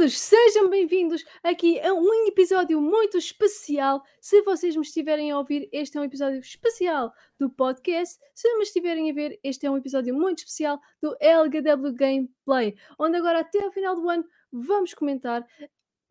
todos, 0.00 0.18
sejam 0.18 0.70
bem-vindos 0.70 1.22
aqui 1.42 1.78
a 1.80 1.92
um 1.92 2.26
episódio 2.26 2.80
muito 2.80 3.18
especial. 3.18 4.02
Se 4.18 4.40
vocês 4.40 4.74
me 4.74 4.80
estiverem 4.80 5.30
a 5.30 5.36
ouvir, 5.36 5.68
este 5.72 5.98
é 5.98 6.00
um 6.00 6.04
episódio 6.04 6.38
especial 6.38 7.12
do 7.38 7.50
podcast. 7.50 8.18
Se 8.34 8.50
me 8.56 8.62
estiverem 8.62 9.10
a 9.10 9.14
ver, 9.14 9.38
este 9.44 9.66
é 9.66 9.70
um 9.70 9.76
episódio 9.76 10.14
muito 10.14 10.38
especial 10.38 10.80
do 11.02 11.14
LGW 11.20 11.92
Gameplay, 11.92 12.74
onde 12.98 13.18
agora 13.18 13.40
até 13.40 13.62
ao 13.62 13.72
final 13.72 13.94
do 13.94 14.08
ano 14.08 14.24
vamos 14.50 14.94
comentar 14.94 15.46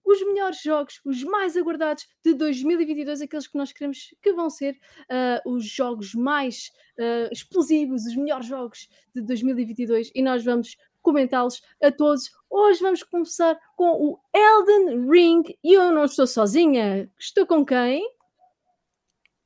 os 0.05 0.21
melhores 0.23 0.61
jogos, 0.61 0.99
os 1.05 1.23
mais 1.23 1.55
aguardados 1.57 2.07
de 2.23 2.33
2022, 2.33 3.21
aqueles 3.21 3.47
que 3.47 3.57
nós 3.57 3.71
queremos 3.71 4.13
que 4.21 4.33
vão 4.33 4.49
ser 4.49 4.73
uh, 4.75 5.49
os 5.51 5.65
jogos 5.65 6.13
mais 6.13 6.71
uh, 6.99 7.31
explosivos, 7.31 8.05
os 8.05 8.15
melhores 8.15 8.47
jogos 8.47 8.87
de 9.13 9.21
2022, 9.21 10.11
e 10.15 10.21
nós 10.21 10.43
vamos 10.43 10.75
comentá-los 11.01 11.61
a 11.81 11.91
todos. 11.91 12.31
Hoje 12.49 12.81
vamos 12.81 13.03
começar 13.03 13.57
com 13.75 13.91
o 13.91 14.19
Elden 14.33 15.09
Ring 15.09 15.43
e 15.63 15.73
eu 15.73 15.91
não 15.91 16.05
estou 16.05 16.25
sozinha. 16.27 17.09
Estou 17.19 17.45
com 17.45 17.65
quem? 17.65 18.03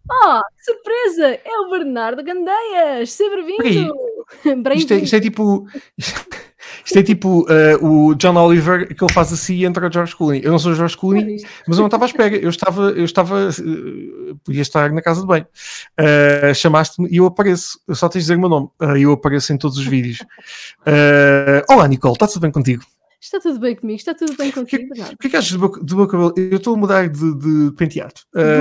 Ah, 0.09 0.41
oh, 0.41 0.63
surpresa! 0.63 1.39
É 1.45 1.59
o 1.59 1.69
Bernardo 1.69 2.23
Gandeias! 2.23 3.11
Seja 3.11 3.35
bem-vindo! 3.35 3.93
Isto, 4.75 4.93
é, 4.93 4.97
isto 4.97 5.15
é 5.15 5.19
tipo. 5.19 5.67
Isto 6.85 6.99
é 6.99 7.03
tipo 7.03 7.41
uh, 7.41 7.85
o 7.85 8.15
John 8.15 8.35
Oliver 8.35 8.93
que 8.93 9.03
ele 9.03 9.13
faz 9.13 9.31
assim 9.31 9.55
e 9.55 9.65
entra 9.65 9.87
o 9.87 9.91
George 9.91 10.15
Clooney. 10.15 10.41
Eu 10.43 10.51
não 10.51 10.59
sou 10.59 10.71
o 10.71 10.75
George 10.75 10.97
Clooney, 10.97 11.37
mas 11.67 11.77
eu 11.77 11.81
não 11.81 11.87
estava 11.87 12.05
à 12.05 12.07
espera. 12.07 12.35
Eu 12.35 12.49
estava, 12.49 12.81
eu 12.91 13.05
estava, 13.05 13.49
uh, 13.49 14.35
podia 14.43 14.61
estar 14.61 14.91
na 14.91 15.01
casa 15.01 15.21
de 15.21 15.27
bem. 15.27 15.45
Uh, 15.99 16.53
Chamaste-me 16.53 17.09
e 17.09 17.17
eu 17.17 17.25
apareço. 17.25 17.79
Eu 17.87 17.95
só 17.95 18.09
tens 18.09 18.21
de 18.21 18.25
dizer 18.25 18.35
o 18.35 18.39
meu 18.39 18.49
nome. 18.49 18.69
eu 18.99 19.13
apareço 19.13 19.53
em 19.53 19.57
todos 19.57 19.77
os 19.77 19.85
vídeos. 19.85 20.19
olá, 21.69 21.87
Nicole, 21.87 22.13
está 22.13 22.27
tudo 22.27 22.41
bem 22.41 22.51
contigo? 22.51 22.83
Está 23.21 23.39
tudo 23.39 23.57
bem 23.57 23.73
comigo, 23.73 23.97
está 23.97 24.13
tudo 24.13 24.35
bem 24.35 24.51
contigo. 24.51 24.83
O 24.83 24.93
que, 24.93 25.15
que, 25.17 25.27
é 25.27 25.29
que 25.29 25.37
achas 25.37 25.53
do 25.53 25.59
meu, 25.59 25.69
do 25.69 25.95
meu, 25.95 26.07
cabelo? 26.07 26.33
Eu 26.35 26.57
estou 26.57 26.73
a 26.75 26.77
mudar 26.77 27.07
de, 27.07 27.37
de 27.37 27.71
penteado. 27.77 28.15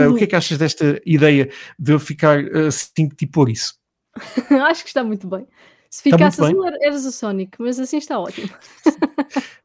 o 0.08 0.14
que 0.14 0.24
é 0.24 0.26
que 0.28 0.36
achas 0.36 0.56
desta 0.56 1.00
ideia 1.04 1.50
de 1.76 1.92
eu 1.92 1.98
ficar 1.98 2.38
assim, 2.68 3.08
tipo 3.08 3.32
por 3.32 3.48
isso? 3.48 3.74
Acho 4.68 4.82
que 4.82 4.90
está 4.90 5.02
muito 5.02 5.26
bem. 5.26 5.46
Se 5.92 6.04
ficasse 6.04 6.42
azul, 6.42 6.66
eras 6.80 7.04
o 7.04 7.12
Sonic, 7.12 7.58
mas 7.60 7.78
assim 7.78 7.98
está 7.98 8.18
ótimo. 8.18 8.48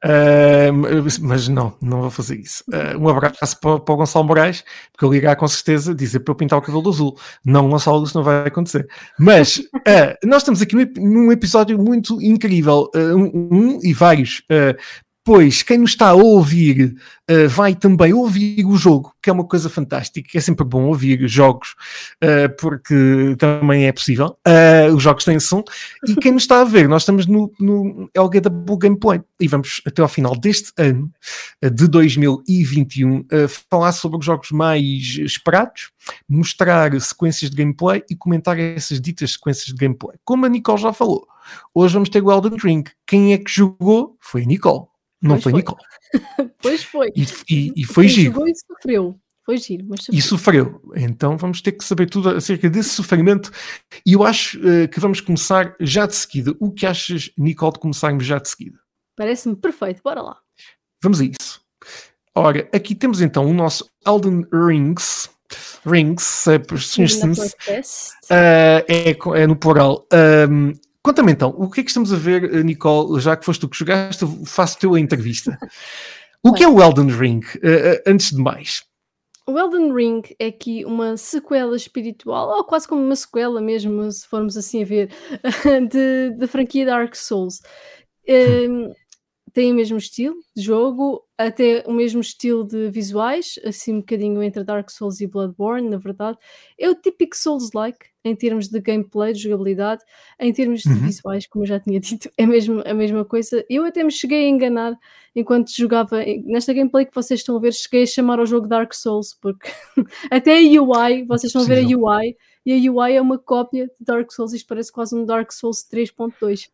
uh, 0.04 1.22
mas 1.22 1.48
não, 1.48 1.74
não 1.82 2.02
vou 2.02 2.12
fazer 2.12 2.38
isso. 2.38 2.66
Uh, 2.68 2.98
um 3.00 3.08
abraço 3.08 3.58
para, 3.62 3.80
para, 3.80 3.94
o 3.94 3.98
Gonçalo 3.98 4.26
Moraes, 4.26 4.62
porque 4.92 5.06
eu 5.06 5.10
ligar 5.14 5.38
com 5.38 5.48
certeza 5.48 5.96
dizer 5.96 6.20
para 6.20 6.34
eu 6.34 6.36
pintar 6.36 6.60
o 6.60 6.62
cabelo 6.62 6.82
do 6.82 6.90
azul. 6.90 7.18
Não, 7.46 7.70
Gonçalo, 7.70 8.04
isso 8.04 8.18
não 8.18 8.26
vai 8.26 8.46
acontecer. 8.46 8.86
Mas 9.18 9.56
uh, 9.56 10.28
nós 10.28 10.42
estamos 10.42 10.62
aqui 10.62 10.76
num, 11.00 11.32
episódio 11.32 11.80
muito 11.80 12.22
incrível, 12.22 12.92
um, 12.94 13.48
um, 13.50 13.80
e 13.82 13.94
vários 13.94 14.42
Pois, 15.28 15.62
quem 15.62 15.80
nos 15.80 15.90
está 15.90 16.12
a 16.12 16.14
ouvir 16.14 16.96
uh, 17.30 17.50
vai 17.50 17.76
também 17.76 18.14
ouvir 18.14 18.66
o 18.66 18.78
jogo, 18.78 19.14
que 19.22 19.30
é 19.30 19.34
uma 19.34 19.44
coisa 19.44 19.70
fantástica, 19.70 20.38
é 20.38 20.40
sempre 20.40 20.64
bom 20.66 20.86
ouvir 20.86 21.28
jogos, 21.28 21.76
uh, 22.24 22.56
porque 22.58 23.36
também 23.38 23.88
é 23.88 23.92
possível. 23.92 24.38
Uh, 24.48 24.96
os 24.96 25.04
jogos 25.04 25.26
têm 25.26 25.38
som. 25.38 25.66
E 26.08 26.16
quem 26.16 26.32
nos 26.32 26.44
está 26.44 26.62
a 26.62 26.64
ver, 26.64 26.88
nós 26.88 27.02
estamos 27.02 27.26
no, 27.26 27.52
no 27.60 28.10
LGW 28.16 28.78
Gameplay 28.78 29.22
e 29.38 29.50
vamos 29.50 29.82
até 29.86 30.02
ao 30.02 30.08
final 30.08 30.34
deste 30.34 30.72
ano, 30.78 31.12
de 31.62 31.90
2021, 31.90 33.26
falar 33.70 33.92
sobre 33.92 34.20
os 34.20 34.26
jogos 34.26 34.50
mais 34.52 35.18
esperados, 35.18 35.92
mostrar 36.30 36.98
sequências 37.02 37.52
de 37.52 37.58
gameplay 37.58 38.02
e 38.10 38.16
comentar 38.16 38.58
essas 38.58 39.02
ditas 39.02 39.34
sequências 39.34 39.68
de 39.68 39.76
gameplay. 39.76 40.18
Como 40.24 40.46
a 40.46 40.50
Nicole 40.50 40.82
já 40.82 40.94
falou, 40.94 41.28
hoje 41.76 41.96
vamos 41.96 42.08
ter 42.08 42.24
o 42.24 42.32
Elden 42.32 42.58
Ring. 42.58 42.86
Quem 43.06 43.34
é 43.34 43.38
que 43.38 43.52
jogou? 43.52 44.16
Foi 44.22 44.44
a 44.44 44.46
Nicole. 44.46 44.86
Não 45.22 45.40
pois 45.40 45.44
foi, 45.44 45.52
foi 45.52 45.60
Nicole. 45.60 45.82
pois 46.62 46.84
foi. 46.84 47.14
E, 47.16 47.26
e, 47.50 47.74
e 47.76 47.84
foi 47.84 48.08
giro. 48.08 48.48
E 48.48 48.54
sofreu. 48.56 49.20
Foi 49.46 49.58
giro, 49.58 49.86
mas 49.88 50.02
sofreu. 50.02 50.20
E 50.20 50.22
sofreu. 50.22 50.82
Então 50.96 51.38
vamos 51.38 51.62
ter 51.62 51.72
que 51.72 51.84
saber 51.84 52.10
tudo 52.10 52.30
acerca 52.30 52.70
desse 52.70 52.90
sofrimento. 52.90 53.52
E 54.06 54.14
eu 54.14 54.24
acho 54.24 54.60
uh, 54.60 54.88
que 54.90 55.00
vamos 55.00 55.22
começar 55.22 55.76
já 55.80 56.06
de 56.06 56.16
seguida. 56.16 56.54
O 56.60 56.72
que 56.72 56.86
achas, 56.86 57.32
Nicole, 57.38 57.74
de 57.74 57.80
começarmos 57.80 58.26
já 58.26 58.40
de 58.40 58.50
seguida? 58.50 58.78
Parece-me 59.16 59.56
perfeito. 59.56 60.02
Bora 60.04 60.22
lá. 60.22 60.38
Vamos 61.02 61.22
a 61.22 61.24
isso. 61.24 61.62
Ora, 62.36 62.70
aqui 62.74 62.94
temos 62.94 63.22
então 63.22 63.46
o 63.46 63.54
nosso 63.54 63.90
Elden 64.06 64.46
Rings. 64.54 65.30
Rings, 65.86 66.46
uh, 66.48 66.60
é, 68.30 69.16
é, 69.36 69.48
no 69.48 69.56
plural. 69.56 70.06
Um, 70.50 70.74
Conta-me 71.08 71.32
então, 71.32 71.56
o 71.58 71.70
que 71.70 71.80
é 71.80 71.84
que 71.86 71.90
estamos 71.90 72.12
a 72.12 72.18
ver, 72.18 72.54
eh, 72.54 72.62
Nicole, 72.64 73.18
já 73.22 73.38
que 73.38 73.46
foste 73.46 73.62
tu 73.62 73.70
que 73.70 73.78
jogaste, 73.78 74.26
faço-te 74.46 74.86
a 74.88 75.00
entrevista. 75.00 75.58
O 76.44 76.52
que 76.52 76.66
é 76.66 76.68
o 76.68 76.82
Elden 76.82 77.08
Ring, 77.08 77.40
uh, 77.40 78.02
antes 78.06 78.32
de 78.32 78.42
mais? 78.42 78.84
O 79.48 79.58
Elden 79.58 79.94
Ring 79.94 80.22
é 80.38 80.48
aqui 80.48 80.84
uma 80.84 81.16
sequela 81.16 81.78
espiritual, 81.78 82.50
ou 82.58 82.66
quase 82.66 82.90
como 82.90 83.02
uma 83.02 83.16
sequela 83.16 83.62
mesmo, 83.62 84.12
se 84.12 84.28
formos 84.28 84.58
assim 84.58 84.84
a 84.84 84.86
ver, 84.86 85.10
da 86.38 86.46
franquia 86.46 86.86
Dark 86.86 87.16
Souls. 87.16 87.62
Um, 88.28 88.92
tem 89.54 89.72
o 89.72 89.76
mesmo 89.76 89.98
estilo 89.98 90.36
de 90.54 90.62
jogo, 90.62 91.24
até 91.38 91.86
o 91.88 91.94
mesmo 91.94 92.20
estilo 92.20 92.66
de 92.66 92.90
visuais, 92.90 93.58
assim 93.66 93.94
um 93.94 94.00
bocadinho 94.00 94.44
entre 94.44 94.62
Dark 94.62 94.90
Souls 94.90 95.22
e 95.22 95.26
Bloodborne, 95.26 95.90
na 95.90 95.98
verdade. 95.98 96.38
É 96.78 96.90
o 96.90 96.96
típico 96.96 97.34
Souls-like 97.34 98.08
em 98.28 98.36
termos 98.36 98.68
de 98.68 98.80
gameplay, 98.80 99.34
de 99.34 99.44
jogabilidade, 99.44 100.04
em 100.40 100.52
termos 100.54 100.82
de 100.82 100.90
uhum. 100.90 101.00
visuais, 101.00 101.48
como 101.48 101.64
eu 101.64 101.68
já 101.68 101.80
tinha 101.80 102.00
dito, 102.02 102.30
é 102.38 102.46
mesmo 102.46 102.84
a 102.86 102.94
mesma 102.94 103.26
coisa. 103.26 103.66
Eu 103.70 103.86
até 103.86 104.04
me 104.04 104.12
cheguei 104.12 104.46
a 104.46 104.50
enganar 104.50 104.98
enquanto 105.36 105.76
jogava 105.76 106.24
nesta 106.46 106.74
gameplay 106.74 107.06
que 107.06 107.14
vocês 107.14 107.40
estão 107.40 107.58
a 107.58 107.60
ver, 107.60 107.74
cheguei 107.74 108.04
a 108.04 108.08
chamar 108.08 108.40
ao 108.40 108.46
jogo 108.46 108.68
Dark 108.68 108.94
Souls, 108.94 109.38
porque 109.40 109.70
até 110.32 110.58
a 110.58 110.82
UI, 110.82 111.26
vocês 111.26 111.50
estão 111.50 111.62
a 111.62 111.66
ver 111.66 111.80
a 111.80 111.98
UI, 111.98 112.36
e 112.66 112.88
a 112.88 112.92
UI 112.92 113.14
é 113.14 113.22
uma 113.22 113.38
cópia 113.38 113.86
de 113.86 114.06
Dark 114.06 114.32
Souls, 114.32 114.54
isto 114.54 114.68
parece 114.68 114.92
quase 114.92 115.16
um 115.16 115.26
Dark 115.26 115.52
Souls 115.52 115.86
3.2. 115.92 116.70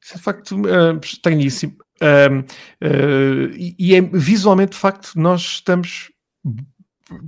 Isso 0.00 0.14
é 0.14 0.16
de 0.16 0.22
facto 0.22 0.56
uh, 0.56 0.98
estranhíssimo. 1.02 1.76
Uh, 2.00 2.40
uh, 2.84 3.54
e, 3.56 3.94
é 3.94 4.00
visualmente, 4.00 4.72
de 4.72 4.78
facto, 4.78 5.12
nós 5.16 5.40
estamos 5.42 6.12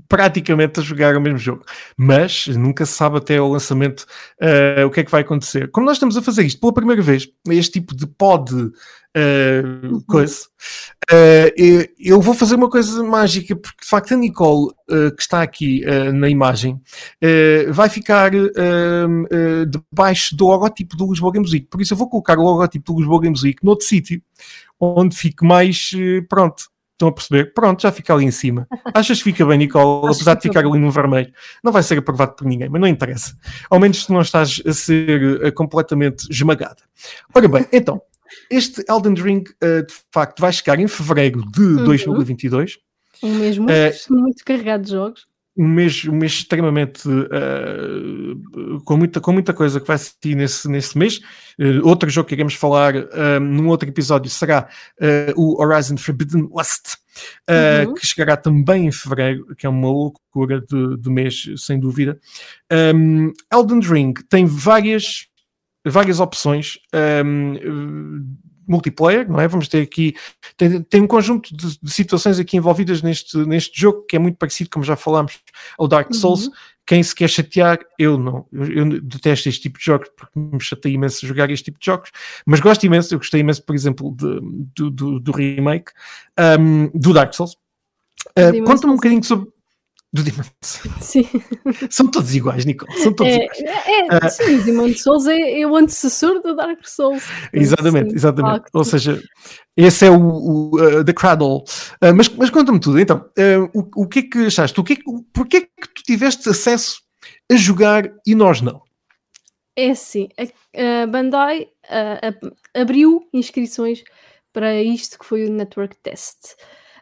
praticamente 0.09 0.81
a 0.81 0.83
jogar 0.83 1.17
o 1.17 1.21
mesmo 1.21 1.39
jogo, 1.39 1.65
mas 1.97 2.47
nunca 2.49 2.85
se 2.85 2.93
sabe 2.93 3.19
até 3.19 3.41
o 3.41 3.49
lançamento 3.49 4.07
uh, 4.43 4.87
o 4.87 4.91
que 4.91 5.01
é 5.01 5.05
que 5.05 5.11
vai 5.11 5.21
acontecer. 5.21 5.71
Como 5.71 5.87
nós 5.87 5.97
estamos 5.97 6.17
a 6.17 6.23
fazer 6.23 6.45
isto 6.45 6.61
pela 6.61 6.73
primeira 6.73 7.01
vez, 7.01 7.29
este 7.49 7.81
tipo 7.81 7.95
de 7.95 8.07
pod 8.07 8.53
uh, 8.55 8.73
coisa, 10.09 10.41
uh, 11.13 11.89
eu 11.99 12.21
vou 12.21 12.35
fazer 12.35 12.57
uma 12.57 12.69
coisa 12.69 13.05
mágica, 13.05 13.55
porque 13.55 13.83
de 13.83 13.89
facto 13.89 14.15
a 14.15 14.17
Nicole, 14.17 14.73
que 15.17 15.23
está 15.23 15.43
aqui 15.43 15.85
na 16.15 16.29
imagem, 16.29 16.81
vai 17.71 17.89
ficar 17.89 18.31
debaixo 19.69 20.35
do 20.35 20.47
logotipo 20.47 20.97
do 20.97 21.11
Lisboa 21.11 21.33
Games 21.33 21.53
Week, 21.53 21.67
por 21.67 21.81
isso 21.81 21.93
eu 21.93 21.99
vou 21.99 22.09
colocar 22.09 22.39
o 22.39 22.43
logotipo 22.43 22.93
do 22.93 22.99
Lisboa 23.01 23.21
Games 23.21 23.43
Week 23.43 23.63
noutro 23.63 23.87
sítio, 23.87 24.23
onde 24.81 25.15
fique 25.15 25.45
mais 25.45 25.91
pronto 26.29 26.65
Estão 26.99 27.07
a 27.07 27.13
perceber? 27.13 27.55
Pronto, 27.55 27.81
já 27.81 27.93
fica 27.93 28.13
ali 28.13 28.25
em 28.25 28.31
cima. 28.33 28.67
Achas 28.93 29.19
que 29.19 29.25
fica 29.31 29.47
bem, 29.47 29.57
Nicole, 29.57 30.13
apesar 30.13 30.35
de 30.35 30.43
ficar 30.43 30.67
ali 30.67 30.81
no 30.81 30.91
vermelho? 30.91 31.33
Não 31.63 31.71
vai 31.71 31.81
ser 31.81 31.97
aprovado 31.97 32.35
por 32.35 32.45
ninguém, 32.45 32.69
mas 32.69 32.81
não 32.81 32.89
interessa. 32.89 33.39
Ao 33.71 33.79
menos 33.79 34.03
se 34.03 34.13
não 34.13 34.21
estás 34.21 34.61
a 34.67 34.73
ser 34.73 35.47
uh, 35.47 35.53
completamente 35.53 36.29
esmagada. 36.29 36.83
Ora 37.33 37.47
bem, 37.47 37.67
então, 37.73 38.03
este 38.51 38.85
Elden 38.91 39.15
Ring, 39.15 39.45
uh, 39.63 39.87
de 39.87 39.95
facto, 40.11 40.41
vai 40.41 40.53
chegar 40.53 40.77
em 40.81 40.89
fevereiro 40.89 41.49
de 41.53 41.63
uhum. 41.63 41.85
2022. 41.85 42.79
Um 43.23 43.35
mês 43.37 43.57
muito, 43.59 43.73
uh, 43.73 44.15
muito 44.21 44.45
carregado 44.45 44.83
de 44.83 44.91
jogos 44.91 45.29
um 45.59 45.67
mês, 45.67 46.05
um 46.05 46.15
mês 46.15 46.33
extremamente 46.35 47.09
uh, 47.09 48.81
com, 48.85 48.97
muita, 48.97 49.21
com 49.21 49.33
muita 49.33 49.53
coisa 49.53 49.81
que 49.81 49.87
vai 49.87 49.97
assistir 49.97 50.37
nesse, 50.37 50.69
nesse 50.69 50.97
mês. 50.97 51.19
Uh, 51.59 51.85
outro 51.85 52.09
jogo 52.09 52.29
que 52.29 52.35
iremos 52.37 52.55
falar 52.55 52.95
uh, 52.95 53.41
num 53.41 53.67
outro 53.67 53.89
episódio 53.89 54.31
será 54.31 54.69
o 55.37 55.61
Horizon 55.61 55.97
Forbidden 55.97 56.49
West, 56.51 56.95
uhum. 57.49 57.95
que 57.95 58.07
chegará 58.07 58.37
também 58.37 58.87
em 58.87 58.93
fevereiro, 58.93 59.55
que 59.57 59.67
é 59.67 59.69
uma 59.69 59.89
loucura 59.89 60.61
de, 60.61 60.97
de 60.97 61.11
mês, 61.11 61.45
sem 61.57 61.81
dúvida. 61.81 62.21
Um, 62.95 63.33
Elden 63.53 63.81
Ring 63.81 64.15
tem 64.29 64.47
várias, 64.47 65.27
várias 65.85 66.21
opções. 66.21 66.79
Um, 67.25 68.37
multiplayer, 68.69 69.29
não 69.31 69.41
é? 69.41 69.49
Vamos 69.49 69.69
ter 69.69 69.83
aqui, 69.83 70.15
tem, 70.57 70.83
tem 70.83 71.03
um 71.03 71.07
conjunto 71.07 71.57
de, 71.57 71.79
de, 71.81 71.91
situações 71.91 72.39
aqui 72.39 72.57
envolvidas 72.57 73.03
neste, 73.03 73.37
neste 73.39 73.81
jogo 73.81 74.05
que 74.07 74.17
é 74.17 74.19
muito 74.19 74.37
parecido, 74.37 74.71
como 74.71 74.85
já 74.85 74.97
falámos, 74.97 75.39
ao 75.79 75.89
Dark 75.89 76.11
uhum. 76.11 76.15
Souls. 76.15 76.47
Uhum. 76.47 76.53
Quem 76.87 77.03
se 77.03 77.15
quer 77.15 77.29
chatear, 77.29 77.79
eu 77.99 78.17
não. 78.17 78.47
Eu, 78.51 78.67
eu, 78.67 79.01
detesto 79.03 79.49
este 79.49 79.63
tipo 79.63 79.79
de 79.79 79.85
jogos 79.85 80.09
porque 80.17 80.39
me 80.39 80.61
chatei 80.61 80.93
imenso 80.93 81.27
jogar 81.27 81.51
este 81.51 81.67
tipo 81.67 81.79
de 81.79 81.85
jogos, 81.85 82.11
mas 82.47 82.61
gosto 82.61 82.85
imenso. 82.87 83.13
Eu 83.13 83.19
gostei 83.19 83.41
imenso, 83.41 83.63
por 83.63 83.75
exemplo, 83.75 84.15
de, 84.17 84.41
do, 84.75 84.91
do, 84.91 85.21
do 85.21 85.33
remake 85.33 85.93
um, 86.59 86.91
do 86.95 87.13
Dark 87.13 87.35
Souls. 87.35 87.59
Uh, 88.31 88.65
Conta-me 88.65 88.93
um 88.93 88.97
bocadinho 88.97 89.23
sobre. 89.23 89.49
Do 90.13 90.23
Demon 90.23 90.43
Sim. 91.01 91.29
São 91.91 92.11
todos 92.11 92.35
iguais, 92.35 92.65
Nicole. 92.65 92.93
São 93.03 93.13
todos 93.13 93.33
É, 93.33 93.37
iguais. 93.37 93.61
é, 93.61 94.27
é, 94.27 94.29
sim, 94.31 94.55
o 94.55 94.65
Demon 94.65 94.95
Souls 94.95 95.27
é, 95.27 95.61
é 95.61 95.67
o 95.67 95.77
antecessor 95.77 96.41
do 96.41 96.57
Dark 96.57 96.87
Souls. 96.87 97.23
Exatamente, 97.53 98.11
Sim, 98.11 98.17
exatamente. 98.17 98.65
Ou 98.73 98.85
seja, 98.85 99.21
esse 99.77 100.07
é 100.07 100.11
o, 100.11 100.19
o 100.21 100.71
uh, 100.81 101.05
The 101.05 101.13
Cradle. 101.13 101.59
Uh, 102.03 102.15
mas 102.17 102.29
mas 102.31 102.51
conta-me 102.51 102.81
tudo, 102.81 102.99
então. 102.99 103.19
uh, 103.39 103.79
o, 103.79 104.03
o 104.05 104.09
que 104.09 104.21
é 104.21 104.23
que 104.23 104.39
achaste? 104.47 104.81
O 104.81 104.85
que 104.85 104.95
é 104.95 104.97
que, 104.97 105.03
porquê 105.33 105.57
é 105.59 105.61
que 105.61 105.95
tu 105.95 106.03
tiveste 106.03 106.49
acesso 106.49 107.01
a 107.51 107.57
jogar 107.57 108.11
e 108.27 108.35
nós 108.35 108.61
não? 108.63 108.81
É 109.77 109.91
assim, 109.91 110.29
a, 110.39 111.03
a 111.03 111.07
Bandai 111.07 111.69
ah, 111.89 112.19
a- 112.75 112.81
abriu 112.81 113.29
inscrições 113.33 114.03
para 114.53 114.83
isto 114.83 115.19
que 115.19 115.25
foi 115.25 115.45
o 115.47 115.53
Network 115.53 115.97
Test. 116.03 116.57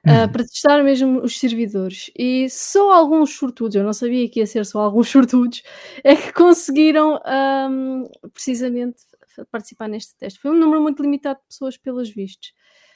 Ah, 0.07 0.23
Uhum. 0.25 0.33
para 0.33 0.45
testar 0.45 0.83
mesmo 0.85 1.21
os 1.23 1.39
servidores 1.39 2.11
e 2.19 2.49
só 2.51 2.93
alguns 2.93 3.35
sortudos, 3.37 3.75
eu 3.77 3.85
não 3.85 3.93
sabia 3.93 4.29
que 4.29 4.41
ia 4.41 4.47
ser 4.47 4.65
só 4.67 4.81
alguns 4.81 5.09
sortudos, 5.11 5.63
é 6.05 6.15
que 6.17 6.33
conseguiram 6.33 7.21
ahm, 7.25 8.05
precisamente 8.33 9.03
participar 9.51 9.89
neste 9.89 10.17
teste. 10.17 10.39
Foi 10.41 10.51
um 10.51 10.55
número 10.59 10.81
muito 10.83 11.03
limitado 11.03 11.39
de 11.41 11.47
pessoas, 11.49 11.77
pelos 11.77 12.09
vistos, 12.11 12.53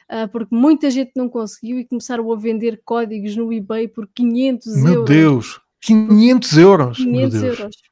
ah, 0.08 0.28
porque 0.28 0.54
muita 0.54 0.90
gente 0.90 1.12
não 1.16 1.28
conseguiu 1.28 1.78
e 1.78 1.84
começaram 1.84 2.30
a 2.32 2.36
vender 2.36 2.80
códigos 2.84 3.36
no 3.36 3.52
eBay 3.52 3.88
por 3.88 4.08
500 4.14 4.76
Meu 4.82 4.94
euros. 4.94 5.08
Deus! 5.10 5.60
500 5.82 6.58
euros! 6.58 6.98
Meu 7.00 7.28
500 7.30 7.40
Deus. 7.40 7.58
euros. 7.60 7.76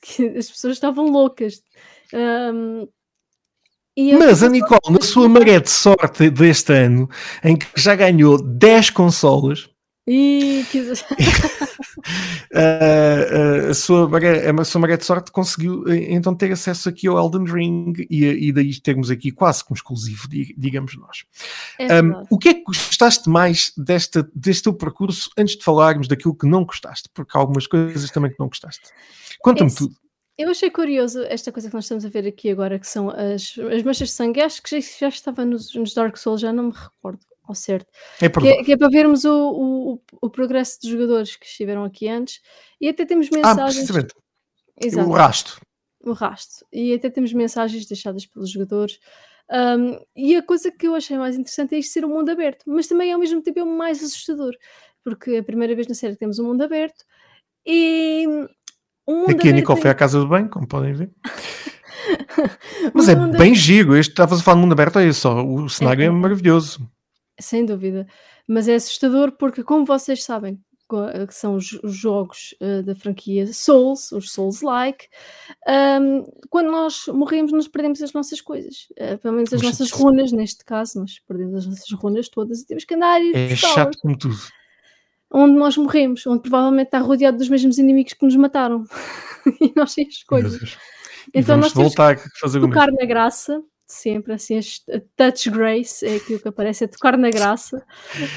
Porque 0.00 0.38
as 0.38 0.50
pessoas 0.50 0.74
estavam 0.74 1.06
loucas. 1.08 1.62
Eu 2.12 2.88
Mas 4.18 4.42
a 4.42 4.48
Nicole, 4.48 4.80
na 4.90 5.00
sua 5.00 5.28
maré 5.28 5.58
de 5.58 5.70
sorte 5.70 6.28
deste 6.30 6.72
ano, 6.72 7.08
em 7.42 7.56
que 7.56 7.66
já 7.76 7.94
ganhou 7.94 8.40
10 8.42 8.90
consolas, 8.90 9.68
E 10.06 10.64
que- 10.70 10.80
Uh, 10.80 10.86
uh, 13.66 13.70
a, 13.70 13.74
sua 13.74 14.08
maré, 14.08 14.48
a 14.48 14.64
sua 14.64 14.80
maré 14.80 14.96
de 14.96 15.04
sorte 15.04 15.32
conseguiu 15.32 15.84
eh, 15.88 16.12
então 16.14 16.34
ter 16.34 16.52
acesso 16.52 16.88
aqui 16.88 17.08
ao 17.08 17.18
Elden 17.18 17.44
Ring 17.44 17.92
e, 18.08 18.24
e 18.48 18.52
daí 18.52 18.78
termos 18.80 19.10
aqui 19.10 19.32
quase 19.32 19.64
como 19.64 19.76
exclusivo, 19.76 20.28
di- 20.28 20.54
digamos 20.56 20.96
nós. 20.96 21.24
é 21.78 22.00
Um, 22.02 22.22
o 22.30 22.38
que 22.38 22.50
é 22.50 22.54
que 22.54 22.62
gostaste 22.64 23.28
mais 23.28 23.72
desta, 23.76 24.28
deste 24.34 24.64
teu 24.64 24.74
percurso 24.74 25.30
antes 25.36 25.56
de 25.56 25.64
falarmos 25.64 26.06
daquilo 26.06 26.36
que 26.36 26.46
não 26.46 26.64
gostaste? 26.64 27.08
Porque 27.12 27.36
há 27.36 27.40
algumas 27.40 27.66
coisas 27.66 28.10
também 28.10 28.30
que 28.30 28.38
não 28.38 28.46
gostaste. 28.48 28.82
Conta-me 29.40 29.68
Esse- 29.68 29.78
tudo. 29.78 29.94
Eu 30.38 30.50
achei 30.50 30.70
curioso 30.70 31.22
esta 31.24 31.50
coisa 31.50 31.68
que 31.68 31.74
nós 31.74 31.84
estamos 31.84 32.04
a 32.04 32.08
ver 32.10 32.26
aqui 32.26 32.50
agora, 32.50 32.78
que 32.78 32.86
são 32.86 33.08
as, 33.10 33.54
as 33.72 33.82
manchas 33.82 34.08
de 34.08 34.14
sangue. 34.14 34.40
Acho 34.40 34.62
que 34.62 34.78
já, 34.80 34.86
já 35.00 35.08
estava 35.08 35.44
nos, 35.44 35.74
nos 35.74 35.94
Dark 35.94 36.16
Souls, 36.16 36.40
já 36.40 36.52
não 36.52 36.64
me 36.64 36.72
recordo 36.72 37.20
ao 37.44 37.54
certo. 37.54 37.86
É 38.20 38.28
Que 38.28 38.48
é, 38.48 38.64
que 38.64 38.72
é 38.72 38.76
para 38.76 38.88
vermos 38.90 39.24
o, 39.24 39.32
o, 39.32 40.02
o- 40.20 40.30
progresso 40.30 40.78
dos 40.80 40.90
jogadores 40.90 41.36
que 41.36 41.46
estiveram 41.46 41.84
aqui 41.84 42.08
antes. 42.08 42.40
E 42.80 42.88
até 42.88 43.06
temos 43.06 43.28
Ah, 43.32 43.36
mensagens. 43.36 43.74
precisamente. 43.76 44.14
Exato. 44.78 45.08
O 45.08 45.12
rasto. 45.12 45.60
o 46.04 46.12
rasto. 46.12 46.66
E 46.72 46.92
até 46.92 47.08
temos 47.08 47.32
mensagens 47.32 47.86
deixadas 47.86 48.26
pelos 48.26 48.50
jogadores. 48.50 48.98
Um, 49.50 49.98
e 50.14 50.34
a 50.36 50.42
coisa 50.42 50.70
que 50.72 50.86
eu 50.88 50.94
achei 50.94 51.16
mais 51.16 51.36
interessante 51.36 51.74
é 51.76 51.78
isto 51.78 51.92
ser 51.92 52.04
um 52.04 52.08
mundo 52.10 52.28
aberto, 52.30 52.64
mas 52.66 52.88
também 52.88 53.12
ao 53.12 53.18
mesmo 53.20 53.40
tempo 53.40 53.60
é 53.60 53.62
o 53.62 53.66
mais 53.78 54.02
assustador, 54.02 54.52
porque 55.04 55.30
é 55.30 55.38
a 55.38 55.44
primeira 55.44 55.72
vez 55.74 55.86
na 55.86 55.94
série 55.94 56.14
que 56.14 56.18
temos 56.18 56.40
um 56.40 56.46
mundo 56.48 56.62
aberto 56.62 57.04
e 57.64 58.26
um 59.06 59.24
Aqui 59.30 59.48
a 59.48 59.52
Nicole 59.52 59.80
foi 59.80 59.90
à 59.90 59.94
casa 59.94 60.18
do 60.18 60.28
bem, 60.28 60.48
como 60.48 60.66
podem 60.66 60.92
ver. 60.92 61.10
um 62.86 62.90
Mas 62.94 63.08
é 63.08 63.14
bem 63.14 63.54
giro. 63.54 63.96
Este 63.96 64.10
estavas 64.10 64.40
a 64.40 64.42
falar 64.42 64.56
de 64.56 64.62
mundo 64.62 64.72
aberto, 64.72 64.98
é 64.98 65.12
só. 65.12 65.44
O 65.44 65.68
cenário 65.68 66.02
é, 66.02 66.06
é. 66.06 66.10
maravilhoso. 66.10 66.88
Sem 67.40 67.64
dúvida. 67.64 68.06
Mas 68.48 68.68
é 68.68 68.74
assustador 68.74 69.32
porque, 69.32 69.62
como 69.62 69.84
vocês 69.84 70.22
sabem, 70.22 70.58
eh, 71.12 71.26
que 71.26 71.34
são 71.34 71.56
os, 71.56 71.72
os 71.82 71.94
jogos 71.94 72.54
eh, 72.60 72.80
da 72.82 72.94
franquia 72.94 73.46
Souls, 73.52 74.12
os 74.12 74.30
Souls-like, 74.30 75.08
ahm, 75.66 76.22
quando 76.48 76.70
nós 76.70 77.06
morremos, 77.08 77.50
nós 77.50 77.66
perdemos 77.66 78.00
as 78.02 78.12
nossas 78.12 78.40
coisas. 78.40 78.86
Eh, 78.96 79.16
pelo 79.16 79.34
menos 79.34 79.52
as 79.52 79.60
Mas 79.60 79.70
nossas 79.70 79.90
runas, 79.90 80.30
neste 80.30 80.64
caso, 80.64 81.00
nós 81.00 81.18
perdemos 81.26 81.56
as 81.56 81.66
nossas 81.66 81.90
runas 81.92 82.28
todas 82.28 82.60
e 82.60 82.66
temos 82.66 82.84
que 82.84 82.94
andar 82.94 83.20
e 83.20 83.32
É 83.34 83.56
chato 83.56 83.98
como 83.98 84.16
tudo. 84.16 84.36
Onde 85.32 85.58
nós 85.58 85.76
morremos, 85.76 86.26
onde 86.26 86.42
provavelmente 86.42 86.86
está 86.86 86.98
rodeado 86.98 87.38
dos 87.38 87.48
mesmos 87.48 87.78
inimigos 87.78 88.12
que 88.12 88.24
nos 88.24 88.36
mataram. 88.36 88.84
e 89.60 89.72
nós 89.74 89.92
sem 89.92 90.06
escolhas. 90.06 90.76
Então 91.34 91.56
nós 91.56 91.72
temos 91.72 91.92
que 91.92 91.96
voltar 91.96 92.14
a 92.14 92.40
fazer 92.40 92.60
tocar 92.60 92.90
na 92.92 93.04
graça, 93.04 93.60
sempre 93.86 94.32
assim, 94.32 94.58
touch 95.16 95.50
grace, 95.50 96.04
é 96.04 96.16
aquilo 96.16 96.40
que 96.40 96.48
aparece, 96.48 96.84
é 96.84 96.86
tocar 96.86 97.16
na 97.16 97.30
graça, 97.30 97.84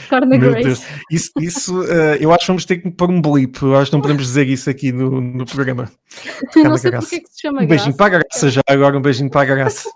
tocar 0.04 0.22
na 0.22 0.38
Meu 0.38 0.52
grace. 0.52 0.64
Deus, 0.64 0.84
isso, 1.12 1.32
isso 1.40 1.84
eh, 1.84 2.18
eu 2.20 2.32
acho 2.32 2.42
que 2.42 2.48
vamos 2.48 2.66
ter 2.66 2.78
que 2.78 2.92
pôr 2.92 3.10
um 3.10 3.22
blip. 3.22 3.62
Eu 3.62 3.76
acho 3.76 3.92
que 3.92 3.96
não 3.96 4.02
podemos 4.02 4.24
dizer 4.24 4.48
isso 4.48 4.70
aqui 4.70 4.92
no, 4.92 5.22
no 5.22 5.46
programa. 5.46 5.92
Na 6.56 6.70
não 6.70 6.78
sei 6.78 6.92
porque 6.92 7.16
é 7.16 7.20
que 7.20 7.30
se 7.30 7.42
chama 7.42 7.64
Um 7.64 7.68
beijinho 7.68 7.96
graça. 7.96 7.98
para 7.98 8.18
a 8.18 8.20
graça 8.20 8.50
já, 8.50 8.62
agora 8.68 8.98
um 8.98 9.02
beijinho 9.02 9.30
para 9.30 9.42
a 9.42 9.56
graça. 9.56 9.90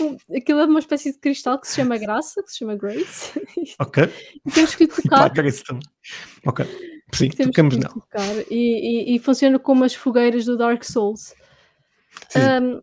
Um- 0.00 0.16
Aquilo 0.36 0.60
é 0.60 0.64
uma 0.64 0.78
espécie 0.80 1.12
de 1.12 1.18
cristal 1.18 1.58
que 1.60 1.68
se 1.68 1.76
chama 1.76 1.96
graça, 1.98 2.42
que 2.42 2.50
se 2.50 2.58
chama 2.58 2.74
grace. 2.76 3.32
Ok? 3.80 4.04
e 4.46 4.50
temos 4.50 4.74
que 4.74 4.86
tocar. 5.02 5.30
também. 5.30 5.52
Ok. 6.46 6.64
Sim, 7.14 7.28
Temos 7.30 7.54
tocamos 7.54 7.76
nela. 7.76 7.94
E, 8.50 8.54
e- 9.12 9.16
e 9.16 9.18
funciona 9.18 9.58
como 9.58 9.84
as 9.84 9.94
fogueiras 9.94 10.44
do 10.44 10.56
Dark 10.56 10.82
Souls. 10.84 11.34
Um, 12.36 12.80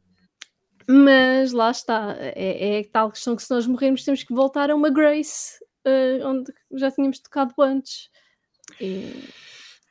mas 0.88 1.52
lá 1.52 1.72
está, 1.72 2.16
é, 2.18 2.80
é 2.80 2.84
tal 2.86 3.12
questão 3.12 3.36
que 3.36 3.44
se 3.44 3.52
nós 3.54 3.66
morrermos 3.68 4.04
temos 4.04 4.24
que 4.24 4.34
voltar 4.34 4.70
a 4.72 4.76
uma 4.76 4.90
Grace, 4.90 5.56
uh, 5.86 6.26
onde 6.28 6.52
já 6.74 6.92
tínhamos 6.92 7.20
tocado 7.20 7.54
antes. 7.60 8.10
E 8.80 9.24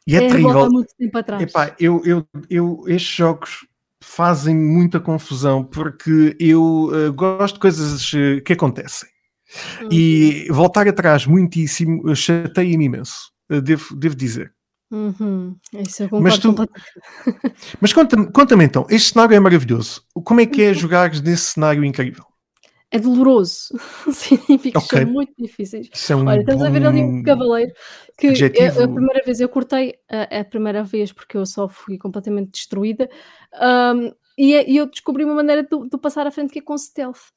E 0.06 0.14
é, 0.16 0.24
é 0.24 0.28
terrível. 0.28 0.70
muito 0.70 0.94
tempo 0.96 1.18
atrás. 1.18 1.42
Epá, 1.42 1.74
eu, 1.78 2.02
eu, 2.04 2.26
eu, 2.48 2.84
estes 2.88 3.14
jogos 3.14 3.66
fazem 4.02 4.56
muita 4.56 4.98
confusão 4.98 5.64
porque 5.64 6.36
eu 6.40 6.90
eh, 6.92 7.10
gosto 7.10 7.54
de 7.54 7.60
coisas 7.60 8.12
eh, 8.14 8.40
que 8.40 8.52
acontecem. 8.52 9.08
Hum. 9.82 9.88
E 9.90 10.46
voltar 10.50 10.86
atrás 10.88 11.26
muitíssimo 11.26 12.08
eh, 12.10 12.14
chateia-me 12.14 12.84
imenso, 12.84 13.32
eh, 13.50 13.60
devo, 13.60 13.94
devo 13.96 14.14
dizer. 14.14 14.52
Uhum, 14.92 15.56
Isso 15.86 16.02
eu 16.02 16.20
Mas 16.20 16.38
tu-. 16.38 16.54
Mas 17.80 17.92
conta-me 17.92 18.26
conta 18.32 18.54
então, 18.62 18.86
este 18.90 19.12
cenário 19.12 19.36
é 19.36 19.40
maravilhoso. 19.40 20.02
Como 20.24 20.40
é 20.40 20.46
que 20.46 20.62
é 20.62 20.74
jogar 20.74 21.10
nesse 21.10 21.52
cenário 21.52 21.84
incrível? 21.84 22.24
É 22.92 22.98
doloroso. 22.98 23.68
Significa 24.12 24.78
que 24.80 24.84
Ok. 24.86 25.02
são 25.02 25.06
muito 25.10 25.32
difíceis. 25.38 25.88
Isso 25.92 26.12
é 26.12 26.16
um 26.16 26.26
Olha, 26.26 26.40
estamos 26.40 26.62
a 26.62 26.70
ver 26.70 26.84
ali 26.86 27.00
um 27.02 27.18
bom- 27.18 27.22
cavaleiro 27.22 27.72
que 28.18 28.26
eu- 28.26 28.84
a 28.84 28.88
primeira 28.88 29.22
vez 29.24 29.40
eu 29.40 29.48
cortei 29.48 29.94
a, 30.10 30.40
a 30.40 30.44
primeira 30.44 30.82
vez 30.82 31.12
porque 31.12 31.36
eu 31.36 31.46
só 31.46 31.68
fui 31.68 31.96
completamente 31.98 32.50
destruída 32.50 33.08
ahm, 33.54 34.10
e, 34.36 34.54
e 34.72 34.76
eu 34.76 34.86
descobri 34.86 35.24
uma 35.24 35.34
maneira 35.34 35.62
de, 35.62 35.88
de 35.88 35.98
passar 35.98 36.26
à 36.26 36.30
frente 36.30 36.52
que 36.52 36.58
é 36.58 36.62
com 36.62 36.76
stealth. 36.76 37.30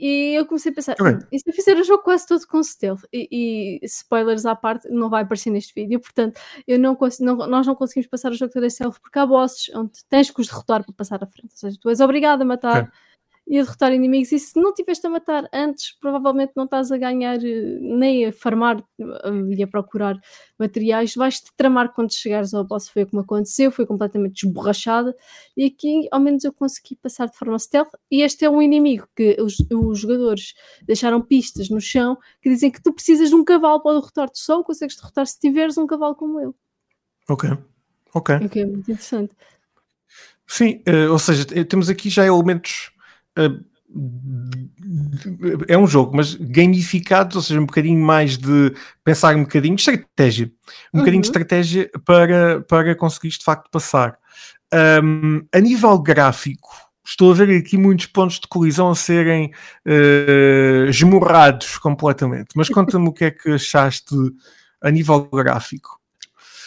E 0.00 0.34
eu 0.38 0.46
comecei 0.46 0.70
a 0.70 0.74
pensar, 0.74 0.92
Ok. 1.00 1.12
"Hum, 1.12 1.18
e 1.32 1.38
se 1.40 1.50
eu 1.50 1.52
fizer 1.52 1.76
o 1.76 1.82
jogo 1.82 2.04
quase 2.04 2.24
todo 2.26 2.46
com 2.46 2.62
stealth? 2.62 3.02
E, 3.12 3.80
e 3.82 3.84
spoilers 3.84 4.46
à 4.46 4.54
parte, 4.54 4.88
não 4.88 5.10
vai 5.10 5.24
aparecer 5.24 5.50
neste 5.50 5.74
vídeo, 5.74 5.98
portanto, 6.00 6.40
eu 6.68 6.78
não 6.78 6.96
não- 7.20 7.36
nós 7.48 7.66
não 7.66 7.74
conseguimos 7.74 8.06
passar 8.06 8.30
o 8.30 8.34
jogo 8.36 8.52
todo 8.52 8.64
em 8.64 8.70
stealth 8.70 9.00
porque 9.00 9.18
há 9.18 9.26
bosses 9.26 9.68
onde 9.74 9.90
tens 10.08 10.30
que 10.30 10.40
os 10.40 10.46
derrotar 10.46 10.84
para 10.84 10.94
passar 10.94 11.22
à 11.22 11.26
frente. 11.26 11.50
Ou 11.52 11.56
seja, 11.56 11.76
tu 11.80 11.88
és 11.90 11.98
obrigado 12.00 12.42
a 12.42 12.44
matar 12.44 12.82
Ok. 12.84 12.92
E 13.48 13.58
a 13.58 13.62
derrotar 13.62 13.92
inimigos. 13.92 14.30
E 14.30 14.38
se 14.38 14.60
não 14.60 14.74
tiveste 14.74 15.06
a 15.06 15.10
matar 15.10 15.48
antes, 15.52 15.92
provavelmente 15.98 16.52
não 16.54 16.64
estás 16.64 16.92
a 16.92 16.98
ganhar 16.98 17.42
eh, 17.42 17.78
nem 17.80 18.26
a 18.26 18.32
farmar 18.32 18.84
eh, 19.00 19.56
e 19.56 19.62
a 19.62 19.66
procurar 19.66 20.20
materiais. 20.58 21.14
Vais-te 21.14 21.50
tramar 21.56 21.94
quando 21.94 22.12
chegares 22.12 22.52
ao 22.52 22.62
boss. 22.62 22.88
Foi 22.90 23.04
o 23.04 23.06
que 23.06 23.14
me 23.16 23.22
aconteceu, 23.22 23.72
foi 23.72 23.86
completamente 23.86 24.44
desborrachada. 24.44 25.16
E 25.56 25.64
aqui, 25.64 26.06
ao 26.12 26.20
menos, 26.20 26.44
eu 26.44 26.52
consegui 26.52 26.94
passar 26.96 27.26
de 27.26 27.36
forma 27.36 27.58
stealth. 27.58 27.92
E 28.10 28.20
este 28.20 28.44
é 28.44 28.50
um 28.50 28.60
inimigo 28.60 29.08
que 29.16 29.40
os, 29.40 29.56
os 29.72 29.98
jogadores 29.98 30.54
deixaram 30.82 31.22
pistas 31.22 31.70
no 31.70 31.80
chão 31.80 32.18
que 32.42 32.50
dizem 32.50 32.70
que 32.70 32.82
tu 32.82 32.92
precisas 32.92 33.30
de 33.30 33.34
um 33.34 33.44
cavalo 33.44 33.80
para 33.80 33.98
derrotar-te. 33.98 34.38
Só 34.38 34.62
consegues 34.62 34.96
derrotar 34.96 35.26
se 35.26 35.40
tiveres 35.40 35.78
um 35.78 35.86
cavalo 35.86 36.14
como 36.14 36.38
eu. 36.38 36.54
Ok, 37.26 37.50
ok. 38.14 38.36
O 38.36 38.48
que 38.48 38.60
é 38.60 38.66
muito 38.66 38.90
interessante. 38.90 39.34
Sim, 40.46 40.82
eh, 40.86 41.08
ou 41.08 41.18
seja, 41.18 41.46
eh, 41.52 41.64
temos 41.64 41.88
aqui 41.88 42.10
já 42.10 42.26
elementos. 42.26 42.90
É 45.66 45.76
um 45.78 45.86
jogo, 45.86 46.16
mas 46.16 46.34
gamificados, 46.34 47.36
ou 47.36 47.42
seja, 47.42 47.60
um 47.60 47.66
bocadinho 47.66 48.00
mais 48.04 48.36
de 48.36 48.72
pensar 49.04 49.34
um 49.36 49.42
bocadinho 49.42 49.76
de 49.76 49.82
estratégia, 49.82 50.50
um 50.92 50.98
bocadinho 50.98 51.22
de 51.22 51.28
Uhum. 51.28 51.30
estratégia 51.30 51.90
para, 52.04 52.60
para 52.62 52.94
conseguir 52.94 53.30
de 53.30 53.44
facto 53.44 53.70
passar. 53.70 54.18
Ahm, 54.72 55.40
a 55.54 55.60
nível 55.60 55.98
gráfico, 55.98 56.68
estou 57.04 57.32
a 57.32 57.34
ver 57.34 57.50
aqui 57.58 57.78
muitos 57.78 58.06
pontos 58.06 58.38
de 58.38 58.46
colisão 58.48 58.90
a 58.90 58.94
serem 58.94 59.50
eh, 59.86 60.86
esmurrados 60.88 61.78
completamente, 61.78 62.48
mas 62.54 62.68
conta-me 62.68 63.08
o 63.08 63.12
que 63.12 63.24
é 63.24 63.30
que 63.30 63.50
achaste 63.52 64.14
a 64.82 64.90
nível 64.90 65.22
gráfico. 65.32 65.98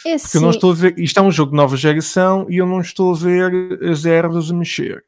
É 0.06 0.18
Porque 0.20 0.38
eu 0.38 0.42
não 0.42 0.50
assim, 0.50 0.58
estou 0.58 0.72
a 0.72 0.76
ver, 0.76 0.98
isto 0.98 1.20
é 1.20 1.24
um 1.24 1.32
jogo 1.32 1.52
de 1.52 1.58
nova 1.58 1.78
geração 1.78 2.48
e 2.50 2.58
eu 2.58 2.66
não 2.66 2.82
estou 2.82 3.14
a 3.14 3.18
ver 3.18 3.80
as 3.84 4.04
ervas 4.06 4.50
a 4.50 4.54
mexer. 4.54 5.06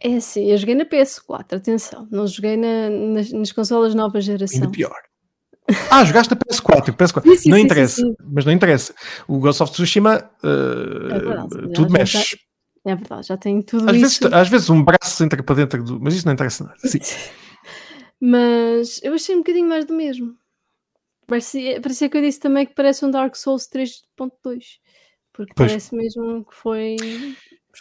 É 0.00 0.16
assim, 0.16 0.50
eu 0.50 0.56
joguei 0.58 0.74
na 0.74 0.84
PS4, 0.84 1.56
atenção, 1.56 2.08
não 2.10 2.26
joguei 2.26 2.56
na- 2.56 2.90
nas, 2.90 3.30
nas 3.32 3.52
consolas 3.52 3.94
nova 3.94 4.18
Ainda 4.18 4.20
geração. 4.22 4.70
pior. 4.70 4.94
Ah, 5.90 6.04
jogaste 6.04 6.34
na 6.34 6.40
PS4, 6.40 6.92
PS4. 6.96 7.22
Sim, 7.22 7.36
sim, 7.36 7.50
não 7.50 7.58
interessa, 7.58 8.02
mas 8.24 8.44
não 8.44 8.52
interessa. 8.52 8.92
O 9.28 9.38
Ghost 9.38 9.62
of 9.62 9.72
Tsushima, 9.72 10.28
uh, 10.42 11.12
É 11.14 11.18
verdade, 11.20 11.72
tudo 11.74 11.92
mexe. 11.92 12.18
já- 12.18 12.38
É 12.92 12.96
verdade, 12.96 13.26
já 13.28 13.36
tem 13.36 13.60
tudo 13.62 13.88
Às 13.88 13.96
vezes, 13.96 14.12
isso. 14.20 14.34
às 14.34 14.48
vezes 14.48 14.70
um 14.70 14.82
braço 14.82 15.22
entra 15.22 15.40
para 15.42 15.54
dentro 15.54 15.84
do. 15.84 16.00
Mas 16.00 16.14
isso 16.14 16.26
não 16.26 16.32
interessa 16.32 16.64
nada. 16.64 16.78
Sim. 16.78 16.98
Mas 18.20 19.00
eu 19.02 19.14
achei 19.14 19.34
um 19.34 19.38
bocadinho 19.38 19.68
mais 19.68 19.84
do 19.84 19.94
mesmo. 19.94 20.34
Parecia, 21.26 21.80
parecia 21.80 22.08
que 22.08 22.16
eu 22.16 22.22
disse 22.22 22.40
também 22.40 22.66
que 22.66 22.74
parece 22.74 23.04
um 23.04 23.10
Dark 23.10 23.36
Souls 23.36 23.68
3.2. 23.68 24.78
Porque 25.32 25.52
Pois. 25.54 25.70
parece 25.70 25.94
mesmo 25.94 26.44
que 26.44 26.54
foi. 26.54 26.96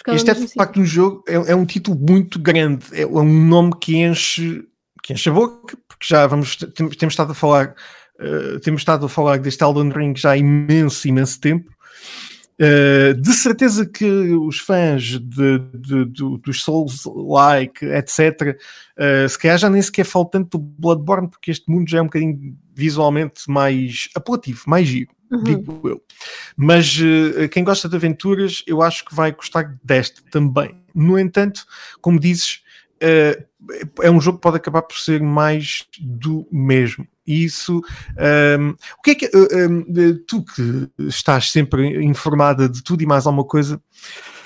Este 0.07 0.31
é 0.31 0.33
de 0.33 0.47
facto 0.47 0.79
um 0.79 0.85
jogo, 0.85 1.23
é, 1.27 1.33
é 1.33 1.55
um 1.55 1.65
título 1.65 1.97
muito 1.99 2.39
grande, 2.39 2.85
é, 2.93 3.05
um 3.05 3.23
nome 3.23 3.73
que 3.79 3.97
enche, 3.97 4.63
que 5.03 5.13
enche 5.13 5.29
a 5.29 5.33
boca, 5.33 5.77
porque 5.87 6.05
já 6.07 6.25
vamos, 6.27 6.55
temos, 6.55 6.95
temos 6.95 7.13
estado 7.13 7.31
a 7.31 7.35
falar, 7.35 7.75
eh, 8.19 8.59
temos 8.63 8.81
estado 8.81 9.05
a 9.05 9.09
falar 9.09 9.39
deste 9.39 9.63
Elden 9.63 9.91
Ring 9.91 10.15
já 10.15 10.31
há 10.31 10.37
imenso, 10.37 11.07
imenso 11.07 11.39
tempo. 11.39 11.69
Eh, 12.61 13.13
de 13.13 13.31
certeza 13.33 13.85
que 13.85 14.05
os 14.05 14.59
fãs 14.59 15.17
de, 15.17 15.59
de- 15.73 16.05
do- 16.05 16.37
dos 16.37 16.61
Souls-like, 16.61 17.85
etc., 17.85 18.57
eh, 18.97 19.27
se 19.29 19.39
calhar 19.39 19.57
já 19.57 19.69
nem 19.69 19.81
sequer 19.81 20.03
falam 20.05 20.27
tanto 20.27 20.57
do 20.57 20.63
Bloodborne, 20.77 21.29
porque 21.29 21.51
este 21.51 21.69
mundo 21.71 21.89
já 21.89 21.99
é 21.99 22.01
um 22.01 22.05
bocadinho 22.05 22.57
visualmente 22.75 23.49
mais 23.49 24.09
apelativo, 24.15 24.63
mais 24.67 24.87
giro 24.87 25.11
Uhum. 25.31 25.43
digo 25.43 25.81
eu. 25.87 26.01
Mas 26.57 26.97
eh, 26.99 27.47
quem 27.47 27.63
gosta 27.63 27.87
de 27.87 27.95
aventuras, 27.95 28.63
eu 28.67 28.81
acho 28.81 29.05
que 29.05 29.13
vai 29.15 29.31
gostar 29.31 29.77
deste 29.83 30.23
também. 30.31 30.75
No 30.93 31.19
entanto, 31.19 31.65
como 32.01 32.19
dizes, 32.19 32.61
é 34.01 34.09
um 34.11 34.19
jogo 34.19 34.39
que 34.39 34.41
pode 34.41 34.57
acabar 34.57 34.81
por 34.81 34.97
ser 34.97 35.21
mais 35.21 35.85
do 36.01 36.47
mesmo. 36.51 37.07
Isso, 37.31 37.79
ehm, 38.17 38.71
o 38.97 39.01
que 39.03 39.11
é 39.11 39.15
que 39.15 39.25
eh, 39.25 39.29
eh, 39.31 40.13
tu 40.27 40.43
que 40.43 40.89
estás 41.07 41.51
sempre 41.51 42.03
informada 42.03 42.67
de 42.67 42.83
tudo 42.83 43.03
e 43.03 43.05
mais 43.05 43.27
alguma 43.27 43.45
coisa, 43.45 43.79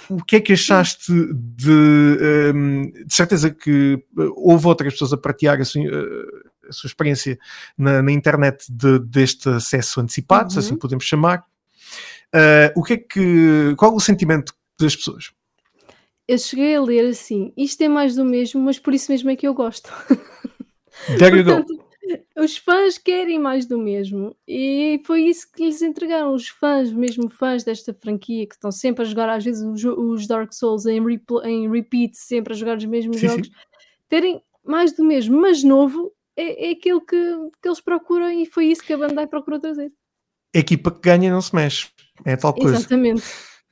o 0.10 0.22
que 0.22 0.36
é 0.36 0.42
que 0.42 0.52
achaste 0.52 1.14
de, 1.34 2.18
ehm, 2.20 2.92
de 3.06 3.14
certeza 3.14 3.50
que 3.50 3.94
eh, 4.20 4.30
houve 4.36 4.68
outras 4.68 4.92
pessoas 4.94 5.14
a 5.14 5.18
partilhar 5.18 5.62
assim, 5.62 5.88
eh, 5.88 6.70
a 6.70 6.74
sua 6.74 6.88
experiência 6.90 7.40
na, 7.78 8.02
na 8.02 8.12
internet 8.12 8.66
de- 8.70 9.00
deste 9.00 9.48
acesso 9.48 10.02
antecipado, 10.02 10.52
se 10.52 10.58
Uhum. 10.60 10.66
assim 10.66 10.76
podemos 10.76 11.06
chamar. 11.06 11.44
Uh, 12.36 12.74
o 12.76 12.84
que 12.84 12.94
é 12.94 12.98
que, 12.98 13.76
qual 13.78 13.94
o 13.96 14.00
sentimento 14.00 14.54
das 14.80 14.96
pessoas? 14.96 15.32
Eu 16.28 16.38
cheguei 16.38 16.76
a 16.76 16.82
ler 16.82 17.10
assim: 17.10 17.54
isto 17.56 17.82
é 17.84 17.88
mais 17.88 18.16
do 18.16 18.26
mesmo, 18.26 18.60
mas 18.62 18.80
por 18.80 18.94
isso 18.94 19.12
mesmo 19.12 19.30
é 19.30 19.36
que 19.36 19.48
eu 19.48 19.54
gosto. 19.54 19.92
There 21.20 21.36
you 21.38 21.44
go. 21.44 21.58
Portanto, 21.64 21.83
os 22.38 22.58
fãs 22.58 22.98
querem 22.98 23.40
mais 23.40 23.66
do 23.66 23.78
mesmo 23.78 24.36
e 24.48 25.02
foi 25.06 25.24
isso 25.24 25.50
que 25.52 25.64
lhes 25.64 25.82
entregaram. 25.82 26.34
Os 26.34 26.48
fãs, 26.48 26.92
mesmo 26.92 27.30
fãs 27.30 27.64
desta 27.64 27.94
franquia, 27.94 28.46
que 28.46 28.56
estão 28.56 28.72
sempre 28.72 29.04
a 29.04 29.06
jogar, 29.06 29.30
às 29.30 29.44
vezes, 29.44 29.64
os, 29.64 29.84
os 29.84 30.28
Dark 30.28 30.52
Souls 30.54 30.86
em, 30.86 31.02
em 31.46 31.72
repeat, 31.72 32.16
sempre 32.16 32.54
a 32.54 32.56
jogar 32.56 32.78
os 32.78 32.86
mesmos 32.86 33.18
Sim, 33.18 33.28
jogos, 33.28 33.50
terem 34.10 34.42
mais 34.64 34.94
do 34.94 35.04
mesmo, 35.04 35.40
mas 35.40 35.64
novo, 35.64 36.14
é, 36.36 36.70
é 36.70 36.72
aquilo 36.72 37.02
que, 37.02 37.16
que 37.62 37.68
eles 37.68 37.82
procuram 37.82 38.30
e 38.32 38.46
foi 38.46 38.66
isso 38.66 38.84
que 38.84 38.94
a 38.94 38.98
Bandai 38.98 39.28
procurou 39.28 39.60
trazer. 39.60 39.92
A 40.56 40.60
equipa 40.60 40.92
que 40.92 41.02
ganha 41.02 41.32
não 41.32 41.42
se 41.42 41.56
mexe. 41.56 41.90
É 42.26 42.36
tal 42.36 42.54
coisa. 42.54 42.78
Exatamente. 42.78 43.24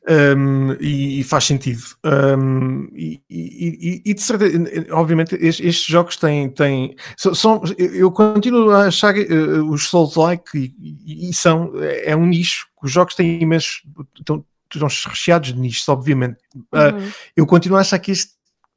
Um, 0.09 0.73
e, 0.79 1.19
e 1.19 1.23
faz 1.23 1.43
sentido. 1.45 1.83
Um, 2.03 2.87
e, 2.95 3.21
e- 3.29 4.01
e- 4.03 4.13
de 4.15 4.21
certeza, 4.21 4.57
obviamente, 4.91 5.35
estes, 5.35 5.63
estes 5.65 5.85
jogos 5.85 6.17
têm. 6.17 6.49
têm 6.49 6.95
são, 7.15 7.61
eu 7.77 8.11
continuo 8.11 8.71
a 8.71 8.87
achar 8.87 9.15
eh, 9.15 9.27
os 9.69 9.87
Souls-like 9.89 10.73
e, 10.81 11.29
são. 11.33 11.71
É 12.03 12.15
um 12.15 12.25
nicho. 12.25 12.65
Os 12.81 12.91
jogos 12.91 13.13
têm 13.13 13.41
imensos. 13.43 13.83
Estão, 14.17 14.43
estão 14.73 14.87
recheados 15.07 15.53
de 15.53 15.59
nichos, 15.59 15.87
obviamente. 15.87 16.37
Ah, 16.71 16.93
Uhum. 16.95 17.11
eu 17.37 17.45
continuo 17.45 17.77
a 17.77 17.81
achar 17.81 17.99
que 17.99 18.11
este, 18.11 18.31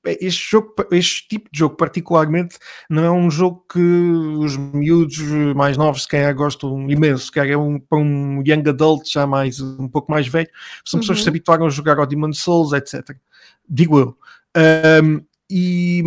este 0.05 0.51
jogo, 0.51 0.75
este 0.91 1.29
tipo 1.29 1.49
de 1.53 1.59
jogo 1.59 1.77
particularmente, 1.77 2.57
não 2.89 3.05
é 3.05 3.11
um 3.11 3.31
jogo 3.31 3.65
que 3.73 3.79
os 3.79 4.57
miúdos 4.57 5.19
mais 5.57 5.77
novos 5.77 6.03
se 6.03 6.09
calhar 6.09 6.35
gostam 6.35 6.91
imenso, 6.91 7.27
se 7.27 7.33
calhar 7.33 7.53
é 7.55 7.57
um, 7.57 7.79
para 7.79 7.99
um 7.99 8.43
young 8.47 8.69
adult 8.69 9.11
já 9.11 9.27
mais, 9.27 9.61
um 9.61 9.89
pouco 9.89 10.11
mais 10.11 10.27
velho, 10.29 10.49
são 10.85 11.01
pessoas 11.01 11.19
que 11.19 11.25
se 11.25 11.29
Uhum. 11.29 11.33
habituaram 11.33 11.67
a 11.67 11.71
jogar 11.71 11.99
ao 11.99 12.07
Demon 12.07 12.33
Souls, 12.33 12.73
etc. 12.73 13.17
Digo 13.69 13.99
eu. 13.99 14.17
Ahm, 14.57 15.21
e 15.51 16.03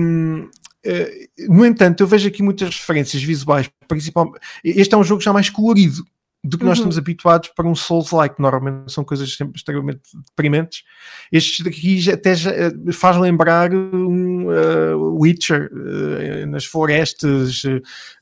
eh, 0.84 1.28
no 1.50 1.66
entanto, 1.66 2.02
eu 2.02 2.08
vejo 2.08 2.28
aqui 2.28 2.42
muitas 2.42 2.70
referências 2.76 3.22
visuais, 3.22 3.70
principalmente. 3.88 4.40
Este 4.64 4.94
é 4.96 4.98
um 4.98 5.04
jogo 5.04 5.22
já 5.22 5.34
mais 5.34 5.50
colorido 5.50 6.06
do 6.48 6.58
que 6.58 6.64
nós 6.64 6.78
Uhum. 6.78 6.84
estamos 6.90 6.98
habituados 6.98 7.50
para 7.50 7.68
um 7.68 7.76
Souls-like. 7.76 8.42
Normalmente 8.42 8.92
são 8.92 9.04
coisas 9.04 9.36
sempre 9.36 9.58
extremamente 9.58 10.02
deprimentes. 10.30 10.84
Estes 11.32 11.66
daqui 11.66 12.00
já, 12.00 12.14
até 12.14 12.36
já, 12.36 12.52
eh, 12.52 12.72
faz 12.94 13.18
lembrar 13.18 13.74
um 13.74 14.52
eh, 14.52 14.96
Witcher 14.96 15.70
eh, 15.72 16.46
nas 16.46 16.66
florestas. 16.66 17.64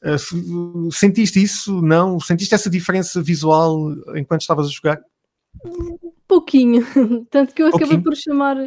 f- 0.04 0.36
sentiste 0.92 1.42
isso? 1.42 1.82
Não? 1.82 2.20
Sentiste 2.20 2.56
essa 2.56 2.70
diferença 2.70 3.22
visual 3.22 3.92
enquanto 4.16 4.42
estavas 4.42 4.68
a 4.68 4.70
jogar? 4.72 5.00
Pouquinho, 6.28 6.84
tanto 7.30 7.54
que 7.54 7.62
eu 7.62 7.68
acabei 7.68 8.00
por 8.00 8.16
chamar, 8.16 8.58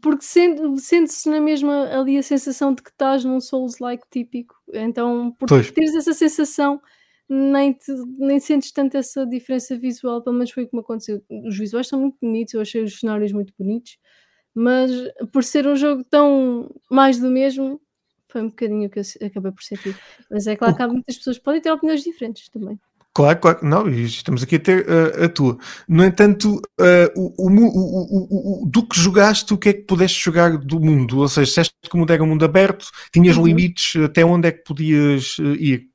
porque 0.00 0.24
sente- 0.24 0.80
sente-se 0.80 1.28
na 1.28 1.40
mesma 1.40 1.88
ali 1.88 2.16
a 2.16 2.22
sensação 2.22 2.72
de 2.72 2.82
que 2.82 2.90
estás 2.90 3.24
num 3.24 3.40
Souls-like 3.40 4.04
típico, 4.10 4.54
então 4.72 5.32
por 5.38 5.48
Pois. 5.48 5.70
teres 5.72 5.94
essa 5.96 6.12
sensação 6.14 6.80
nem, 7.28 7.72
te- 7.72 7.92
nem 8.18 8.38
sentes 8.40 8.72
tanto 8.72 8.96
essa 8.96 9.26
diferença 9.26 9.76
visual, 9.78 10.22
pelo 10.22 10.36
menos 10.36 10.50
foi 10.52 10.66
como 10.66 10.82
aconteceu. 10.82 11.22
Os 11.46 11.56
visuais 11.58 11.88
são 11.88 12.00
muito 12.00 12.16
bonitos, 12.20 12.54
eu 12.54 12.60
achei 12.60 12.82
os 12.82 12.98
cenários 13.00 13.32
muito 13.32 13.52
bonitos, 13.58 13.98
mas 14.54 14.90
por 15.32 15.44
ser 15.44 15.66
um 15.66 15.76
jogo 15.76 16.04
tão 16.04 16.70
mais 16.90 17.18
do 17.18 17.30
mesmo, 17.30 17.80
foi 18.28 18.42
um 18.42 18.48
bocadinho 18.48 18.86
o 18.88 18.90
que 18.90 19.00
eu 19.00 19.26
acabei 19.26 19.52
por 19.52 19.62
sentir. 19.62 19.98
Mas 20.30 20.46
é 20.46 20.56
claro 20.56 20.74
que 20.76 20.82
há 20.82 20.88
muitas 20.88 21.16
pessoas 21.16 21.38
que 21.38 21.44
podem 21.44 21.60
ter 21.60 21.70
opiniões 21.72 22.02
diferentes 22.02 22.48
também. 22.50 22.78
Claro, 23.16 23.38
claro, 23.38 23.58
não, 23.64 23.88
estamos 23.88 24.42
aqui 24.42 24.56
a 24.56 24.58
ter 24.58 24.86
uh, 24.88 25.24
a 25.24 25.28
tua. 25.28 25.56
No 25.88 26.04
entanto, 26.04 26.56
uh, 26.80 27.08
o, 27.14 27.46
o 27.46 27.48
o- 27.48 28.62
o- 28.62 28.62
o- 28.64 28.66
do 28.66 28.84
que 28.88 28.98
jogaste, 28.98 29.54
o 29.54 29.58
que 29.58 29.68
é 29.68 29.72
que 29.72 29.82
pudeste 29.82 30.20
jogar 30.24 30.58
do 30.58 30.80
mundo? 30.80 31.18
Ou 31.20 31.28
seja, 31.28 31.46
disseste 31.46 31.74
que 31.88 31.94
o 31.94 31.98
mundo 31.98 32.12
era 32.12 32.24
um 32.24 32.26
mundo 32.26 32.44
aberto, 32.44 32.86
tinhas 33.12 33.36
Uhum. 33.36 33.46
limites, 33.46 33.94
até 34.02 34.24
onde 34.24 34.48
é 34.48 34.52
que 34.52 34.64
podias 34.64 35.38
uh, 35.38 35.54
ir? 35.54 35.88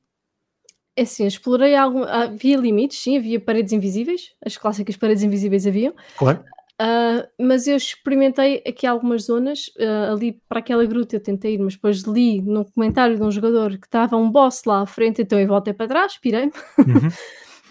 É 1.00 1.04
assim, 1.04 1.26
explorei 1.26 1.74
algum. 1.74 2.02
Havia 2.04 2.58
limites, 2.58 2.98
sim, 2.98 3.16
havia 3.16 3.40
paredes 3.40 3.72
invisíveis, 3.72 4.32
as 4.44 4.56
clássicas 4.58 4.96
paredes 4.98 5.22
invisíveis 5.22 5.66
haviam, 5.66 5.94
Claro. 6.18 6.44
ah, 6.78 7.26
mas 7.40 7.66
eu 7.66 7.74
experimentei 7.76 8.62
aqui 8.66 8.86
algumas 8.86 9.22
zonas, 9.24 9.70
ah, 9.80 10.12
ali 10.12 10.40
para 10.48 10.58
aquela 10.58 10.84
gruta 10.84 11.16
eu 11.16 11.20
tentei 11.20 11.54
ir, 11.54 11.58
mas 11.58 11.74
depois 11.74 12.02
li 12.02 12.42
num 12.42 12.64
comentário 12.64 13.16
de 13.16 13.22
um 13.22 13.30
jogador 13.30 13.78
que 13.78 13.86
estava 13.86 14.16
um 14.16 14.30
boss 14.30 14.64
lá 14.66 14.80
à 14.82 14.86
frente, 14.86 15.22
então 15.22 15.40
eu 15.40 15.46
voltei 15.48 15.72
para 15.72 15.88
trás, 15.88 16.18
pirei-me 16.18 16.52
Uhum. 16.78 17.08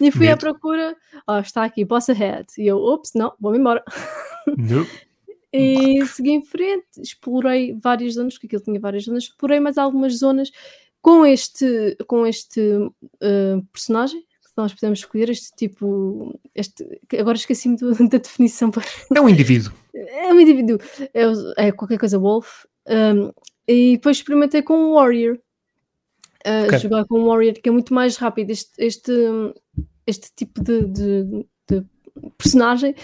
e 0.00 0.10
fui 0.10 0.26
à 0.26 0.30
Medo. 0.30 0.40
procura. 0.40 0.96
Ó, 1.26 1.38
está 1.38 1.62
aqui, 1.64 1.84
boss 1.84 2.08
ahead. 2.10 2.46
E 2.58 2.66
eu, 2.66 2.78
ops, 2.78 3.12
não, 3.14 3.32
vou-me 3.38 3.58
embora. 3.58 3.84
No. 4.56 4.86
E 5.52 6.04
segui 6.06 6.30
em 6.30 6.44
frente, 6.44 6.86
explorei 6.98 7.76
várias 7.80 8.14
zonas, 8.14 8.34
porque 8.34 8.46
aquilo 8.46 8.62
tinha 8.62 8.80
várias 8.80 9.04
zonas, 9.04 9.24
explorei 9.24 9.60
mais 9.60 9.76
algumas 9.78 10.16
zonas 10.18 10.50
com 11.02 11.24
este, 11.24 11.96
com 12.06 12.26
este 12.26 12.60
uh, 12.60 13.62
personagem 13.72 14.20
que 14.20 14.50
nós 14.56 14.74
podemos 14.74 14.98
escolher, 14.98 15.30
este 15.30 15.50
tipo, 15.56 16.38
este, 16.54 16.84
agora 17.18 17.36
esqueci-me 17.36 17.76
da 18.10 18.18
definição, 18.18 18.70
para- 18.70 18.84
É 19.14 19.20
um 19.20 19.28
indivíduo. 19.28 19.72
é 19.94 20.32
um 20.32 20.40
indivíduo, 20.40 20.78
é, 21.14 21.66
é 21.68 21.72
qualquer 21.72 21.98
coisa 21.98 22.18
wolf, 22.18 22.64
um, 22.88 23.32
e 23.66 23.96
depois 23.96 24.16
experimentei 24.18 24.60
com 24.62 24.74
um 24.76 24.94
warrior, 24.94 25.36
uh, 26.46 26.64
Ok. 26.66 26.78
jogar 26.80 27.04
com 27.06 27.20
um 27.20 27.26
warrior 27.28 27.54
que 27.54 27.68
é 27.68 27.72
muito 27.72 27.94
mais 27.94 28.16
rápido, 28.16 28.50
este, 28.50 28.72
este, 28.78 29.12
este 30.06 30.30
tipo 30.34 30.62
de, 30.62 30.82
de- 30.84 31.46
de 31.70 31.84
personagem 32.36 32.94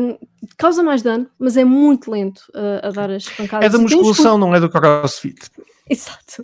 um, 0.00 0.18
causa 0.58 0.82
mais 0.82 1.00
dano, 1.02 1.30
mas 1.38 1.56
é 1.56 1.64
muito 1.64 2.10
lento 2.10 2.40
uh, 2.54 2.86
a 2.88 2.90
dar 2.90 3.10
as 3.10 3.24
pancadas. 3.28 3.64
É 3.66 3.68
da 3.70 3.78
musculação, 3.78 4.36
não 4.36 4.54
é 4.54 4.58
do 4.60 4.68
crossfit. 4.68 5.40
Exato. 5.90 6.42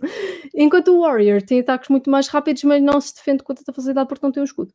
Enquanto 0.55 0.89
o 0.89 1.01
Warrior 1.01 1.41
tem 1.43 1.61
ataques 1.61 1.89
muito 1.89 2.11
mais 2.11 2.29
rápidos, 2.29 2.63
mas 2.65 2.83
não 2.83 3.01
se 3.01 3.15
defende 3.15 3.43
com 3.43 3.55
tanta 3.55 3.73
facilidade 3.73 4.09
porque 4.09 4.25
não 4.25 4.33
tem 4.33 4.43
um 4.43 4.45
escudo. 4.45 4.73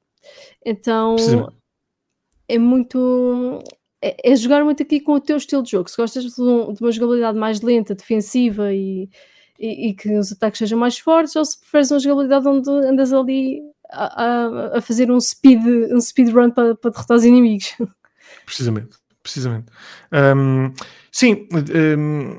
Então 0.65 1.15
é 2.48 2.57
muito. 2.57 3.60
É, 4.01 4.31
é 4.31 4.36
jogar 4.36 4.63
muito 4.63 4.81
aqui 4.84 5.00
com 5.00 5.13
o 5.13 5.19
teu 5.19 5.38
estilo 5.38 5.63
de 5.63 5.72
jogo. 5.72 5.89
Se 5.89 5.98
gostas 5.98 6.24
de, 6.24 6.41
um- 6.41 6.74
de 6.74 6.81
uma 6.81 6.91
jogabilidade 6.91 7.38
mais 7.38 7.62
lenta, 7.62 7.95
defensiva 7.95 8.74
e, 8.74 9.10
e, 9.60 9.89
e 9.89 9.93
que 9.93 10.15
os 10.17 10.31
ataques 10.31 10.60
sejam 10.60 10.77
mais 10.77 10.98
fortes, 10.98 11.36
ou 11.36 11.45
se 11.45 11.60
preferes 11.60 11.91
uma 11.91 12.00
jogabilidade 12.00 12.48
onde 12.48 12.69
andas 12.69 13.13
ali 13.13 13.62
a, 13.91 14.24
a- 14.25 14.77
a 14.77 14.81
fazer 14.81 15.12
um 15.12 15.19
speed, 15.19 15.62
um 15.91 16.01
speed 16.01 16.29
run 16.29 16.51
para, 16.51 16.75
para 16.75 16.91
derrotar 16.91 17.17
os 17.17 17.24
inimigos. 17.24 17.74
Precisamente. 18.45 18.98
Precisamente. 19.25 19.65
Um, 20.13 20.72
sim, 21.12 21.48
um, 21.98 22.38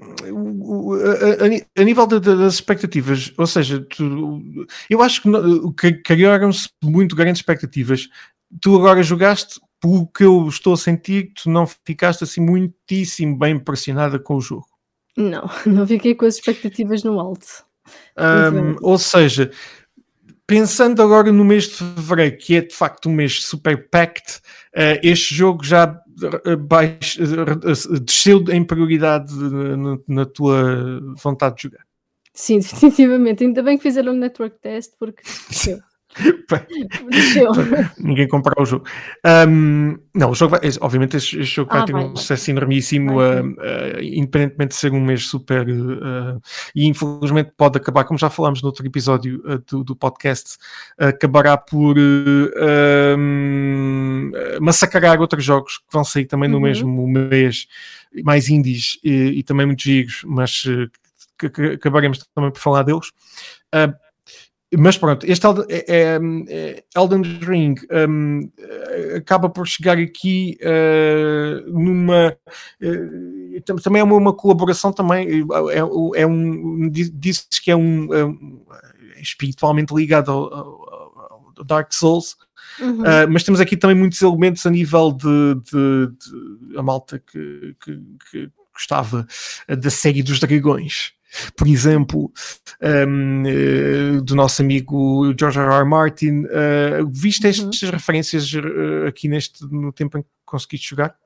a, 0.94 1.44
a, 1.44 1.82
a, 1.82 1.84
nível 1.84 2.06
de, 2.06 2.20
de, 2.20 2.36
das 2.36 2.54
expectativas, 2.54 3.32
ou 3.36 3.46
seja, 3.46 3.84
tu, 3.90 4.40
eu 4.88 5.02
acho 5.02 5.20
que, 5.20 5.28
que 5.76 5.92
criaram-se 6.02 6.68
muito 6.82 7.16
grandes 7.16 7.40
expectativas. 7.40 8.08
Tu 8.60 8.76
agora 8.76 9.02
jogaste, 9.02 9.60
pelo 9.80 10.06
que 10.06 10.22
eu 10.22 10.46
estou 10.48 10.74
a 10.74 10.76
sentir, 10.76 11.32
tu 11.34 11.50
não 11.50 11.66
ficaste 11.66 12.22
assim 12.22 12.40
muitíssimo 12.40 13.36
bem 13.36 13.56
impressionada 13.56 14.20
com 14.20 14.36
o 14.36 14.40
jogo. 14.40 14.68
Não, 15.16 15.50
não 15.66 15.84
fiquei 15.84 16.14
com 16.14 16.24
as 16.24 16.36
expectativas 16.36 17.02
no 17.02 17.18
alto. 17.18 17.66
Um, 18.16 18.76
ou 18.80 18.96
seja, 18.96 19.50
pensando 20.46 21.02
agora 21.02 21.32
no 21.32 21.44
mês 21.44 21.64
de 21.64 21.74
fevereiro, 21.74 22.36
que 22.38 22.56
é 22.56 22.60
de 22.60 22.74
facto 22.74 23.08
um 23.08 23.12
mês 23.12 23.44
super 23.44 23.88
packed, 23.90 24.36
uh, 24.76 25.00
este 25.02 25.34
jogo 25.34 25.64
já 25.64 26.00
baix, 26.58 27.16
uh, 27.16 28.00
desceu 28.00 28.44
em 28.50 28.64
prioridade 28.64 29.34
na, 29.34 29.98
na, 30.08 30.26
tua 30.26 31.00
vontade 31.22 31.56
de 31.56 31.62
jogar. 31.64 31.84
Sim, 32.32 32.58
definitivamente. 32.60 33.44
Ainda 33.44 33.62
bem 33.62 33.76
que 33.76 33.82
fizeram 33.82 34.12
um 34.12 34.16
network 34.16 34.58
test, 34.60 34.94
porque 34.98 35.22
Ninguém 37.98 38.28
comprar 38.28 38.60
o 38.60 38.64
jogo. 38.64 38.86
Um, 39.48 39.98
não, 40.14 40.30
o 40.30 40.34
jogo 40.34 40.56
vai, 40.56 40.60
obviamente 40.80 41.16
este, 41.16 41.40
este 41.40 41.56
jogo 41.56 41.70
ah, 41.72 41.78
vai 41.78 41.86
ter 41.86 41.92
vai, 41.92 42.04
um 42.04 42.16
sucesso 42.16 42.50
enormíssimo, 42.50 43.20
uh, 43.20 43.42
uh, 43.42 44.02
independentemente 44.02 44.70
de 44.70 44.76
ser 44.76 44.92
um 44.92 45.00
mês 45.00 45.26
super. 45.26 45.68
Uh, 45.68 46.40
e 46.74 46.86
infelizmente 46.86 47.52
pode 47.56 47.78
acabar, 47.78 48.04
como 48.04 48.18
já 48.18 48.30
falámos 48.30 48.62
no 48.62 48.68
outro 48.68 48.86
episódio 48.86 49.42
do, 49.68 49.84
do, 49.84 49.96
podcast, 49.96 50.56
acabará 50.98 51.56
por 51.56 51.96
massacrar 54.60 55.20
outros 55.20 55.44
jogos 55.44 55.78
que 55.78 55.84
vão 55.92 56.04
sair 56.04 56.26
também 56.26 56.48
no 56.48 56.56
uhum. 56.56 56.62
mesmo 56.62 57.06
mês, 57.06 57.66
mais 58.24 58.48
indies 58.48 58.98
e, 59.02 59.38
e 59.38 59.42
também 59.42 59.66
muitos 59.66 59.84
giros, 59.84 60.22
mas 60.26 60.64
que, 61.38 61.50
que 61.50 61.62
acabaremos 61.74 62.18
também 62.34 62.50
por 62.50 62.60
falar 62.60 62.82
deles. 62.82 63.08
Uh, 63.74 63.94
mas 64.74 64.98
pronto, 64.98 65.24
este 65.24 65.46
Elden, 65.46 65.64
é, 65.68 65.84
é, 65.86 66.18
é, 66.48 66.84
Elden 66.96 67.22
Ring 67.40 67.76
um, 68.08 68.50
acaba 69.16 69.48
por 69.48 69.66
chegar 69.66 69.96
aqui 69.96 70.58
uh, 70.60 71.70
numa 71.70 72.36
uh, 72.82 73.80
também 73.80 74.00
é 74.00 74.04
uma, 74.04 74.16
uma, 74.16 74.32
colaboração 74.34 74.92
também 74.92 75.44
é, 75.70 76.20
é 76.20 76.26
um 76.26 76.90
dizes 76.90 77.46
que 77.62 77.70
é 77.70 77.76
um, 77.76 78.12
um 78.12 78.66
espiritualmente 79.18 79.94
ligado 79.94 80.32
ao, 80.32 80.52
ao, 80.52 81.52
ao 81.58 81.64
Dark 81.64 81.92
Souls 81.92 82.36
uhum. 82.80 83.02
uh, 83.02 83.30
mas 83.30 83.44
temos 83.44 83.60
aqui 83.60 83.76
também 83.76 83.96
muitos 83.96 84.20
elementos 84.20 84.66
a 84.66 84.70
nível 84.70 85.12
de, 85.12 85.54
de, 85.70 86.08
de 86.08 86.76
a 86.76 86.82
malta 86.82 87.20
que, 87.20 87.76
que, 87.84 88.00
que 88.30 88.50
gostava 88.74 89.26
da 89.68 89.90
série 89.90 90.24
dos 90.24 90.40
dragões 90.40 91.15
por 91.56 91.66
exemplo, 91.66 92.32
um, 92.82 93.42
eh, 93.46 94.20
do 94.22 94.34
nosso 94.34 94.62
amigo 94.62 95.34
George 95.38 95.58
R. 95.58 95.72
R. 95.72 95.84
Martin. 95.84 96.44
Uh, 96.44 97.06
viste 97.10 97.44
uhum. 97.44 97.50
estas 97.50 97.90
referências 97.90 98.52
uh, 98.52 99.06
aqui 99.06 99.28
neste 99.28 99.64
no 99.64 99.92
tempo 99.92 100.18
em 100.18 100.22
que 100.22 100.28
conseguiste 100.44 100.90
jogar? 100.90 101.16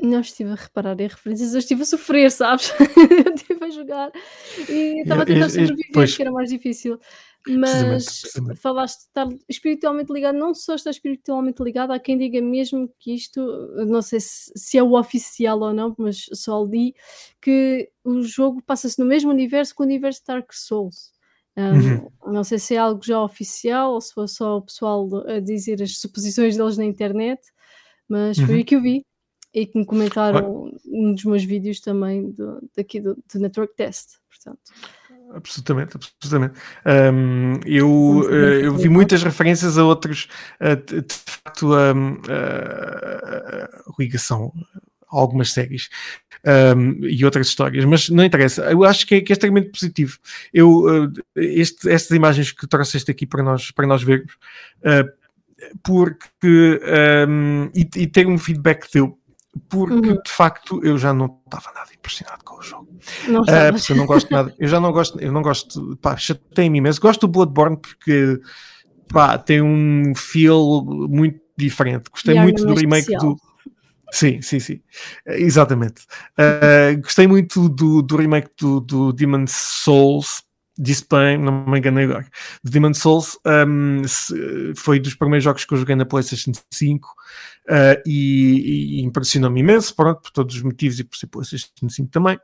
Não 0.00 0.20
estive 0.20 0.50
a 0.50 0.54
reparar 0.54 1.00
em 1.00 1.08
referências, 1.08 1.54
eu 1.54 1.58
estive 1.58 1.82
a 1.82 1.86
sofrer, 1.86 2.30
sabes? 2.30 2.70
eu 2.78 3.34
estive 3.34 3.64
a 3.64 3.70
jogar 3.70 4.12
e 4.68 5.00
estava 5.00 5.22
a 5.22 5.26
tentar 5.26 5.48
sobreviver, 5.48 5.90
pois. 5.92 6.14
que 6.14 6.22
era 6.22 6.30
mais 6.30 6.50
difícil. 6.50 7.00
Mas 7.48 8.20
precisamente, 8.20 8.60
falaste 8.60 8.98
de 8.98 9.04
estar 9.04 9.28
espiritualmente 9.48 10.12
ligado, 10.12 10.36
não 10.36 10.54
só 10.54 10.74
está 10.74 10.90
espiritualmente 10.90 11.62
ligado, 11.62 11.92
há 11.92 11.98
quem 11.98 12.18
diga 12.18 12.40
mesmo 12.40 12.92
que 12.98 13.14
isto, 13.14 13.40
não 13.86 14.02
sei 14.02 14.20
se, 14.20 14.52
se 14.56 14.78
é 14.78 14.82
o 14.82 14.98
oficial 14.98 15.60
ou 15.60 15.72
não, 15.72 15.94
mas 15.96 16.26
só 16.32 16.64
li 16.64 16.94
que 17.40 17.88
o 18.04 18.22
jogo 18.22 18.60
passa-se 18.62 18.98
no 18.98 19.04
mesmo 19.04 19.30
universo 19.30 19.74
que 19.74 19.82
o 19.82 19.84
universo 19.84 20.22
Dark 20.26 20.52
Souls. 20.52 21.12
Um, 21.56 21.62
uhum. 21.62 22.32
Não 22.32 22.44
sei 22.44 22.58
se 22.58 22.74
é 22.74 22.78
algo 22.78 23.02
já 23.02 23.22
oficial 23.22 23.94
ou 23.94 24.00
se 24.00 24.12
foi 24.12 24.28
só 24.28 24.58
o 24.58 24.62
pessoal 24.62 25.08
a 25.26 25.40
dizer 25.40 25.82
as 25.82 25.98
suposições 25.98 26.56
deles 26.56 26.76
na 26.76 26.84
internet, 26.84 27.40
mas 28.08 28.36
uhum. 28.38 28.46
foi 28.46 28.60
o 28.60 28.64
que 28.64 28.76
eu 28.76 28.82
vi 28.82 29.06
e 29.54 29.66
que 29.66 29.78
me 29.78 29.86
comentaram 29.86 30.70
um 30.86 31.14
dos 31.14 31.24
meus 31.24 31.42
vídeos 31.42 31.80
também 31.80 32.30
do, 32.30 32.60
daqui 32.76 33.00
do, 33.00 33.14
do 33.14 33.40
Network 33.40 33.74
Test. 33.74 34.18
Portanto. 34.28 34.60
Absolutamente, 35.34 35.96
absolutamente. 35.96 36.54
Um, 36.86 37.60
eu, 37.66 37.90
uh, 37.90 38.30
eu 38.30 38.76
vi 38.76 38.88
muitas 38.88 39.22
referências 39.22 39.76
a 39.76 39.84
outros, 39.84 40.28
uh, 40.60 40.76
de, 40.76 41.14
facto, 41.14 41.74
a, 41.74 41.92
ligação 43.98 44.52
a 45.10 45.18
algumas 45.18 45.52
séries 45.52 45.88
um, 46.76 47.04
e 47.04 47.24
outras 47.24 47.48
histórias, 47.48 47.84
mas 47.84 48.08
não 48.08 48.24
interessa. 48.24 48.62
Eu 48.70 48.84
acho 48.84 49.06
que 49.06 49.16
é, 49.16 49.20
que 49.20 49.32
é 49.32 49.34
extremamente 49.34 49.70
positivo. 49.70 50.16
Eu, 50.52 50.84
uh, 50.84 51.12
este, 51.36 51.90
estas 51.90 52.16
imagens 52.16 52.52
que 52.52 52.66
trouxeste 52.66 53.10
aqui 53.10 53.26
para 53.26 53.42
nós, 53.42 53.70
para 53.70 53.86
nós 53.86 54.02
vermos, 54.02 54.36
porque 55.82 56.80
um, 57.28 57.70
e, 57.74 57.88
e 57.96 58.06
ter 58.06 58.26
um 58.26 58.38
feedback 58.38 58.88
teu 58.90 59.18
porque 59.68 59.94
uhum. 59.94 60.20
de 60.22 60.30
facto 60.30 60.80
eu 60.84 60.98
já 60.98 61.12
não 61.12 61.40
estava 61.44 61.72
nada 61.74 61.90
impressionado 61.92 62.44
com 62.44 62.58
o 62.58 62.62
jogo. 62.62 62.88
Não 63.28 63.42
uh, 63.42 63.72
porque 63.72 63.92
eu 63.92 63.96
não 63.96 64.06
gosto 64.06 64.30
nada, 64.30 64.54
eu 64.58 64.68
já 64.68 64.80
não 64.80 64.92
gosto, 64.92 65.20
eu 65.20 65.32
não 65.32 65.42
gosto, 65.42 65.96
pá, 65.96 66.16
chatei-me 66.16 66.78
imenso. 66.78 67.00
Gosto 67.00 67.26
do 67.26 67.32
Bloodborne 67.32 67.76
porque 67.76 68.40
pá, 69.08 69.38
tem 69.38 69.62
um 69.62 70.12
feel 70.14 70.84
muito 70.84 71.40
diferente. 71.56 72.10
Gostei 72.10 72.38
muito 72.40 72.64
do 72.64 72.74
remake 72.74 73.12
especial. 73.12 73.34
do. 73.34 73.40
Sim, 74.12 74.40
sim, 74.40 74.60
sim, 74.60 74.80
exatamente. 75.26 76.02
Uh, 76.38 77.00
gostei 77.02 77.26
muito 77.26 77.68
do, 77.68 78.02
do 78.02 78.16
remake 78.16 78.50
do, 78.56 78.80
do 78.80 79.12
Demon's 79.12 79.52
Souls 79.52 80.46
bem, 81.10 81.38
não 81.38 81.64
me 81.66 81.78
enganei 81.78 82.04
agora. 82.04 82.26
The 82.64 82.70
Demon 82.70 82.94
Souls 82.94 83.38
um, 83.46 84.02
foi 84.76 85.00
dos 85.00 85.14
primeiros 85.14 85.44
jogos 85.44 85.64
que 85.64 85.72
eu 85.72 85.78
joguei 85.78 85.96
na 85.96 86.04
PlayStation 86.04 86.52
5 86.70 87.08
uh, 87.68 88.00
e, 88.06 89.00
e 89.00 89.02
impressionou-me 89.02 89.60
imenso, 89.60 89.94
pronto, 89.94 90.22
por 90.22 90.30
todos 90.30 90.56
os 90.56 90.62
motivos 90.62 90.98
e 90.98 91.04
por 91.04 91.16
ser 91.16 91.26
PlayStation 91.26 91.88
5 91.88 92.10
também. 92.10 92.38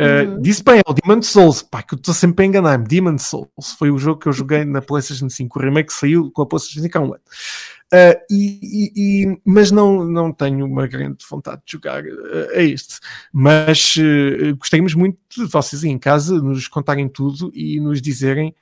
Uh, 0.00 0.30
uhum. 0.30 0.42
Disse 0.42 0.64
bem, 0.64 0.78
é 0.78 0.90
o 0.90 0.94
Demon 0.94 1.22
Souls, 1.22 1.62
pá, 1.62 1.82
que 1.82 1.94
eu 1.94 1.96
estou 1.96 2.14
sempre 2.14 2.44
a 2.44 2.48
enganar-me. 2.48 2.86
Demon 2.86 3.18
Souls 3.18 3.48
foi 3.78 3.90
o 3.90 3.98
jogo 3.98 4.20
que 4.20 4.28
eu 4.28 4.32
joguei 4.32 4.64
na 4.64 4.80
PlayStation 4.80 5.28
5, 5.28 5.58
o 5.58 5.62
remake 5.62 5.92
saiu 5.92 6.30
com 6.30 6.42
a 6.42 6.46
PlayStation 6.46 6.80
5 6.80 6.98
há 6.98 7.00
um 7.00 7.14
ano. 7.14 7.22
Uh, 7.92 8.16
e, 8.30 8.90
e, 8.96 9.40
mas 9.44 9.70
não, 9.70 10.02
não 10.02 10.32
tenho 10.32 10.64
uma 10.64 10.86
grande 10.86 11.26
vontade 11.28 11.60
de 11.66 11.72
jogar 11.72 12.02
uh, 12.02 12.48
a 12.54 12.62
este. 12.62 12.98
Mas 13.30 13.94
uh, 13.96 14.56
gostaríamos 14.56 14.94
muito 14.94 15.18
de 15.36 15.44
vocês 15.44 15.84
em 15.84 15.98
casa 15.98 16.40
nos 16.40 16.66
contarem 16.68 17.06
tudo 17.06 17.52
e 17.54 17.78
nos 17.78 18.00
dizerem 18.00 18.54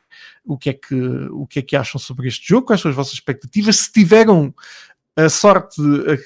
o 0.45 0.59
que 0.59 0.71
é 0.71 0.73
que, 0.73 0.95
o 1.31 1.47
que, 1.47 1.61
é 1.61 1.63
que 1.63 1.77
acham 1.77 2.01
sobre 2.01 2.27
este 2.27 2.49
jogo, 2.49 2.67
quais 2.67 2.81
são 2.81 2.91
as 2.91 2.97
vossas 2.97 3.13
expectativas, 3.13 3.77
se 3.77 3.93
tiveram 3.93 4.53
a 5.17 5.29
sorte, 5.29 5.81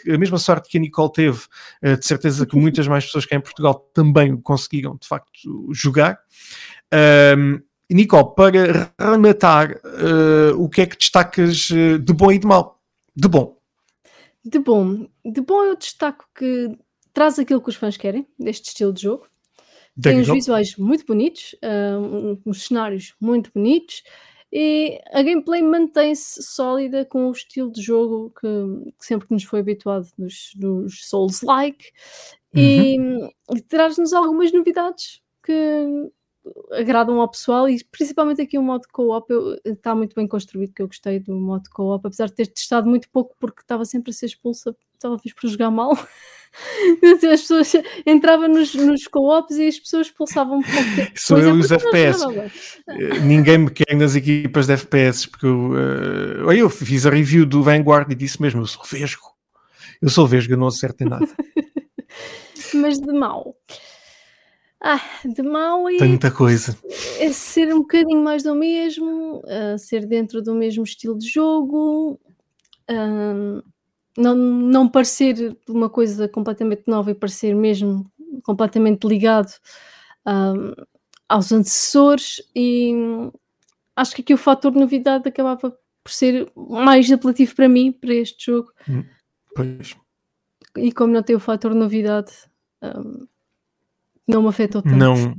a, 0.09 0.19
mesma 0.19 0.39
sorte 0.39 0.69
que 0.69 0.79
a 0.79 0.81
Nicole 0.81 1.13
teve, 1.13 1.41
uh, 1.83 1.97
de 1.97 2.07
certeza 2.07 2.47
que 2.47 2.57
muitas 2.57 2.87
mais 2.87 3.05
pessoas 3.05 3.27
que 3.27 3.35
em 3.35 3.41
Portugal 3.41 3.91
também 3.93 4.37
conseguiram 4.41 4.97
de 4.97 5.07
facto 5.07 5.69
jogar. 5.73 6.19
Nicole, 7.91 8.35
para 8.35 8.93
rematar, 8.99 9.81
o 10.57 10.69
que 10.69 10.81
é 10.81 10.87
que 10.87 10.97
destacas 10.97 11.69
de 11.69 12.13
bom 12.13 12.33
e 12.33 12.39
de 12.39 12.47
mau? 12.47 12.81
De 13.15 13.29
bom. 13.29 13.57
De 14.45 14.59
bom. 14.59 15.07
De 15.25 15.41
bom 15.41 15.65
eu 15.65 15.77
destaco 15.77 16.25
que 16.35 16.77
traz 17.13 17.39
aquilo 17.39 17.61
que 17.61 17.71
os 17.71 17.77
fãs 17.77 17.97
querem, 17.97 18.27
deste 18.39 18.69
estilo 18.69 18.93
de 18.93 19.03
jogo. 19.03 19.27
Tem 20.01 20.21
uns 20.21 20.29
visuais 20.29 20.77
muito 20.77 21.07
bonitos, 21.07 21.55
uh, 21.63 22.41
uns 22.45 22.67
cenários 22.67 23.15
muito 23.21 23.51
bonitos 23.55 24.03
e 24.57 25.01
a 25.13 25.21
gameplay 25.21 25.61
mantém-se 25.63 26.41
sólida 26.41 27.05
com 27.05 27.29
o 27.29 27.33
estilo 27.33 27.73
de 27.73 27.83
jogo 27.83 28.33
que, 28.41 28.93
que 28.97 29.05
sempre 29.05 29.27
que 29.27 29.35
nos 29.35 29.43
foi 29.43 29.59
habituado 29.59 30.07
dos, 30.17 30.53
dos 30.55 31.09
Souls-like 31.09 31.91
uhum. 32.55 32.63
e, 32.63 33.57
e 33.57 33.61
traz-nos 33.63 34.13
algumas 34.13 34.53
novidades 34.53 35.21
que 35.43 36.09
agradam 36.71 37.21
ao 37.21 37.29
pessoal 37.29 37.69
e 37.69 37.83
principalmente 37.91 38.43
aqui 38.43 38.57
o 38.57 38.63
modo 38.63 38.87
co-op 38.93 39.27
está 39.65 39.93
muito 39.93 40.15
bem 40.15 40.29
construído, 40.29 40.73
que 40.73 40.83
eu 40.83 40.87
gostei 40.87 41.19
do 41.19 41.35
modo 41.35 41.69
co-op, 41.71 42.07
apesar 42.07 42.27
de 42.27 42.35
ter 42.35 42.47
testado 42.47 42.89
muito 42.89 43.11
pouco 43.11 43.35
porque 43.41 43.63
estava 43.63 43.85
sempre 43.85 44.11
a 44.11 44.15
ser 44.15 44.27
expulsa, 44.27 44.77
talvez 45.01 45.35
por 45.35 45.49
jogar 45.49 45.73
mal. 45.73 45.91
as 47.03 47.41
pessoas 47.41 47.73
entravam 48.07 48.49
nos, 48.49 48.75
nos 48.75 49.07
co-ops 49.07 49.57
e 49.57 49.67
as 49.67 49.79
pessoas 49.79 50.07
expulsavam 50.07 50.59
um 50.59 50.63
pouco. 50.63 51.13
Sou 51.17 51.39
eu 51.39 51.57
e 51.57 51.61
os 51.61 51.71
FPS. 51.71 52.23
Eh, 52.89 53.19
ninguém 53.21 53.59
me 53.59 53.71
quer 53.71 53.95
nas 53.97 54.15
equipas 54.15 54.67
de 54.67 54.75
FPS, 54.75 55.29
porque 55.29 55.47
eu, 55.47 55.71
uh, 55.71 56.53
eu 56.53 56.71
fiz 56.71 57.07
a 57.07 57.11
review 57.11 57.45
do 57.45 57.63
Vanguard 57.63 58.11
e 58.11 58.15
disse 58.15 58.41
mesmo: 58.41 58.63
eu 58.63 58.67
sou 58.67 58.85
vesgo. 58.85 59.35
Eu 60.01 60.09
sou 60.09 60.27
vesgo, 60.27 60.53
eu 60.53 60.59
não 60.59 60.69
acerto 60.69 61.03
em 61.03 61.09
nada. 61.09 61.29
Mas 62.75 62.99
de 62.99 63.13
mal. 63.13 63.57
Ah, 64.81 65.01
de 65.25 65.43
mau 65.43 65.89
e. 65.91 65.97
Tem 65.97 66.09
muita 66.09 66.31
coisa. 66.31 66.77
É 67.19 67.33
ser 67.33 67.73
um 67.73 67.79
bocadinho 67.79 68.23
mais 68.23 68.43
do 68.43 68.55
mesmo, 68.55 69.39
uh, 69.39 69.79
ser 69.79 70.07
dentro 70.07 70.43
do 70.43 70.55
mesmo 70.55 70.85
estilo 70.85 71.17
de 71.17 71.27
jogo. 71.27 72.21
Uh, 72.91 73.63
não, 74.17 74.35
não 74.35 74.89
parecer 74.89 75.57
uma 75.69 75.89
coisa 75.89 76.29
completamente 76.29 76.85
nova 76.87 77.11
e 77.11 77.15
parecer 77.15 77.55
mesmo 77.55 78.11
completamente 78.43 79.07
ligado 79.07 79.53
um, 80.27 80.73
aos 81.29 81.51
antecessores 81.53 82.43
e 82.55 82.93
acho 83.97 84.15
que 84.15 84.23
aqui 84.23 84.35
o 84.35 84.39
fator 84.39 84.73
novidade 84.73 85.29
acabava 85.29 85.71
por 86.03 86.13
ser 86.13 86.51
mais 86.55 87.11
apelativo 87.11 87.55
para 87.55 87.69
mim, 87.69 87.91
para 87.91 88.15
este 88.15 88.47
jogo. 88.47 88.71
Hum, 88.89 89.05
pois. 89.55 89.97
E 90.77 90.93
como 90.93 91.13
não 91.13 91.23
tem 91.23 91.37
o 91.37 91.41
fator 91.41 91.75
novidade, 91.75 92.33
um, 92.83 93.27
não 94.27 94.43
me 94.43 94.49
afetou 94.49 94.83
tanto. 94.83 94.97
Não, 94.97 95.37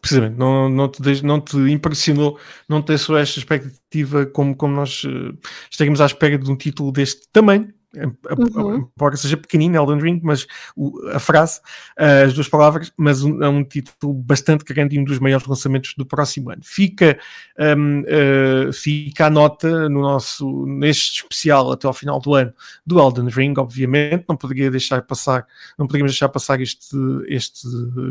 precisamente, 0.00 0.38
não, 0.38 0.68
não, 0.68 0.88
te, 0.88 1.22
não 1.22 1.40
te 1.40 1.56
impressionou, 1.56 2.38
não 2.68 2.82
te 2.82 2.88
deixou 2.88 3.16
esta 3.16 3.38
expectativa 3.38 4.26
como, 4.26 4.54
como 4.54 4.74
nós 4.74 5.02
uh, 5.04 6.02
à 6.02 6.06
espera 6.06 6.38
de 6.38 6.50
um 6.50 6.56
título 6.56 6.92
deste 6.92 7.26
tamanho 7.32 7.72
uhum. 8.04 8.88
embora 8.94 9.16
seja 9.16 9.36
pequenino, 9.36 9.76
Elden 9.76 10.00
Ring, 10.00 10.20
mas 10.22 10.46
o, 10.76 11.08
a 11.10 11.18
frase, 11.18 11.60
as 11.96 12.34
duas 12.34 12.48
palavras, 12.48 12.92
mas 12.96 13.22
um, 13.22 13.42
é 13.42 13.48
um 13.48 13.64
título 13.64 14.14
bastante 14.14 14.64
grande 14.64 14.96
e 14.96 15.00
um 15.00 15.04
dos 15.04 15.18
maiores 15.18 15.46
lançamentos 15.46 15.94
do 15.96 16.04
próximo 16.04 16.50
ano. 16.50 16.62
Fica, 16.64 17.18
um, 17.58 18.00
uh, 18.00 18.72
fica 18.72 19.26
a 19.26 19.30
nota 19.30 19.88
no 19.88 20.00
nosso, 20.00 20.66
neste 20.66 21.22
especial 21.22 21.72
até 21.72 21.86
ao 21.86 21.94
final 21.94 22.20
do 22.20 22.34
ano 22.34 22.52
do 22.84 23.00
Elden 23.00 23.28
Ring, 23.28 23.54
obviamente, 23.58 24.24
não 24.28 24.36
poderia 24.36 24.70
deixar 24.70 25.02
passar, 25.02 25.46
não 25.78 25.86
poderíamos 25.86 26.12
deixar 26.12 26.28
passar 26.28 26.60
este, 26.60 26.96
este 27.28 27.66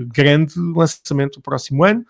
grande 0.08 0.54
lançamento 0.58 1.36
do 1.36 1.42
próximo 1.42 1.84
ano. 1.84 2.06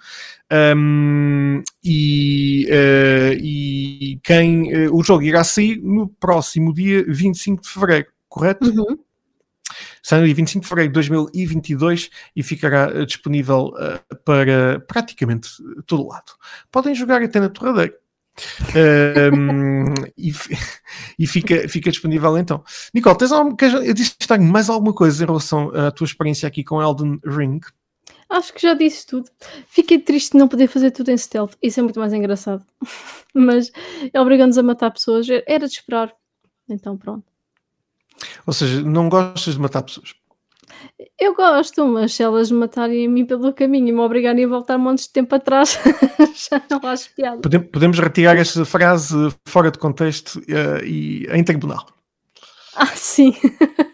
Um, 0.51 1.63
e, 1.83 2.67
uh, 2.69 3.33
e 3.41 4.19
quem 4.23 4.87
uh, 4.87 4.95
o 4.95 5.03
jogo 5.03 5.23
irá 5.23 5.43
sair 5.43 5.81
no 5.81 6.07
próximo 6.07 6.71
dia 6.71 7.03
25 7.07 7.64
de 7.65 7.73
fevereiro, 7.73 8.07
correto? 8.27 8.69
Uhum. 8.69 8.97
Sai 10.01 10.19
no 10.19 10.25
dia 10.25 10.35
25 10.35 10.63
de 10.63 10.69
fevereiro 10.69 10.91
de 10.91 10.93
2022 10.93 12.09
e 12.35 12.43
ficará 12.43 12.89
uh, 12.89 13.05
disponível 13.05 13.73
para 14.23 14.79
praticamente 14.81 15.49
todo 15.85 16.07
lado. 16.07 16.33
Podem 16.71 16.93
jogar 16.93 17.21
até 17.23 17.39
na 17.39 17.49
torradeira. 17.49 17.97
um, 19.33 19.93
e, 20.17 20.31
e 21.17 21.27
fica, 21.27 21.67
fica 21.67 21.89
disponível 21.89 22.37
então. 22.37 22.63
Nicole, 22.93 23.17
tens 23.17 23.31
algum, 23.31 23.55
eu 23.83 23.93
disse 23.93 24.15
mais 24.39 24.69
alguma 24.69 24.93
coisa 24.93 25.23
em 25.23 25.27
relação 25.27 25.71
à 25.75 25.91
tua 25.91 26.05
experiência 26.05 26.47
aqui 26.47 26.63
com 26.63 26.81
Elden 26.81 27.19
Ring? 27.25 27.59
Acho 28.29 28.53
que 28.53 28.61
já 28.61 28.73
disse 28.73 29.05
tudo. 29.05 29.29
Fiquei 29.67 29.99
triste 29.99 30.31
de 30.31 30.37
não 30.37 30.47
poder 30.47 30.67
fazer 30.67 30.91
tudo 30.91 31.11
em 31.11 31.17
stealth. 31.17 31.53
Isso 31.61 31.79
é 31.79 31.83
muito 31.83 31.99
mais 31.99 32.11
engraçado. 32.11 32.65
Mas 33.33 33.71
obrigando-nos 34.13 34.57
a 34.57 34.63
matar 34.63 34.91
pessoas. 34.91 35.27
Era 35.47 35.67
de 35.67 35.73
esperar. 35.73 36.13
Então 36.67 36.97
pronto. 36.97 37.34
Ou 38.45 38.53
seja, 38.53 38.81
não 38.81 39.09
gostas 39.09 39.55
de 39.55 39.59
matar 39.59 39.83
pessoas? 39.83 40.13
Eu 41.19 41.33
gosto, 41.33 41.85
mas 41.87 42.13
se 42.13 42.23
elas 42.23 42.51
me 42.51 42.59
matarem 42.59 43.05
a 43.05 43.09
mim 43.09 43.25
pelo 43.25 43.53
caminho 43.53 43.89
e 43.89 43.91
me 43.91 43.99
obrigarem 43.99 44.45
a 44.45 44.47
voltar 44.47 44.77
montes 44.77 45.07
de 45.07 45.13
tempo 45.13 45.33
atrás, 45.33 45.79
já 46.49 46.61
não 46.69 46.89
acho 46.89 47.13
piada. 47.15 47.41
Podemos, 47.41 47.67
podemos 47.69 47.99
retirar 47.99 48.37
esta 48.37 48.65
frase 48.65 49.15
fora 49.47 49.71
de 49.71 49.77
contexto 49.77 50.39
uh, 50.39 50.83
e 50.83 51.25
em 51.31 51.43
tribunal. 51.43 51.85
Ah, 52.75 52.87
sim. 52.87 53.33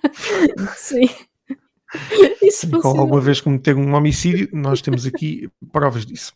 sim. 0.76 1.10
Isso 2.42 2.68
Nicole, 2.68 3.00
alguma 3.00 3.22
vez 3.22 3.42
cometer 3.42 3.76
um 3.76 3.94
homicídio, 3.94 4.50
nós 4.54 4.82
temos 4.82 5.06
aqui 5.06 5.50
provas 5.72 6.06
disso. 6.06 6.34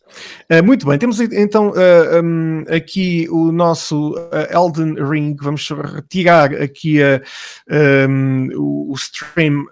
Uh, 0.50 0.62
muito 0.64 0.86
bem, 0.86 0.98
temos 0.98 1.20
então 1.20 1.70
uh, 1.70 1.76
eh, 1.76 2.22
um, 2.22 2.64
aqui 2.68 3.26
o 3.30 3.50
nosso 3.50 4.12
uh, 4.12 4.46
Elden 4.50 4.94
Ring. 4.94 5.36
Vamos 5.40 5.68
retirar 5.68 6.54
aqui 6.54 6.98
um, 8.08 8.48
o, 8.54 8.94
stream. 8.94 9.66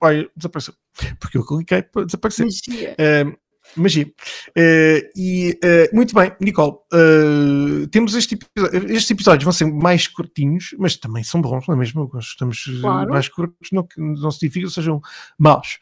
olha, 0.00 0.28
desapareceu. 0.36 0.74
Porque 1.20 1.38
eu 1.38 1.46
cliquei 1.46 1.82
para 1.82 2.06
desaparecer. 2.06 2.46
Magia 2.46 3.36
magia. 3.80 4.06
Uh, 4.06 5.08
e 5.16 5.58
uh, 5.62 5.94
muito 5.94 6.14
bem, 6.14 6.32
Nicole, 6.40 6.72
uh, 6.92 7.86
temos 7.88 8.14
este 8.14 8.34
episódio, 8.34 8.92
estes 8.92 9.10
episódios 9.10 9.44
vão 9.44 9.52
ser 9.52 9.66
mais 9.66 10.06
curtinhos, 10.06 10.74
mas 10.78 10.96
também 10.96 11.22
são 11.22 11.40
bons, 11.40 11.66
não 11.66 11.74
é 11.74 11.78
mesmo? 11.78 12.06
Gostamos 12.08 12.64
claro. 12.80 13.10
mais 13.10 13.28
curtos, 13.28 13.68
não, 13.72 13.86
não 13.96 14.30
significa 14.30 14.66
que 14.66 14.72
sejam 14.72 15.00
maus. 15.38 15.78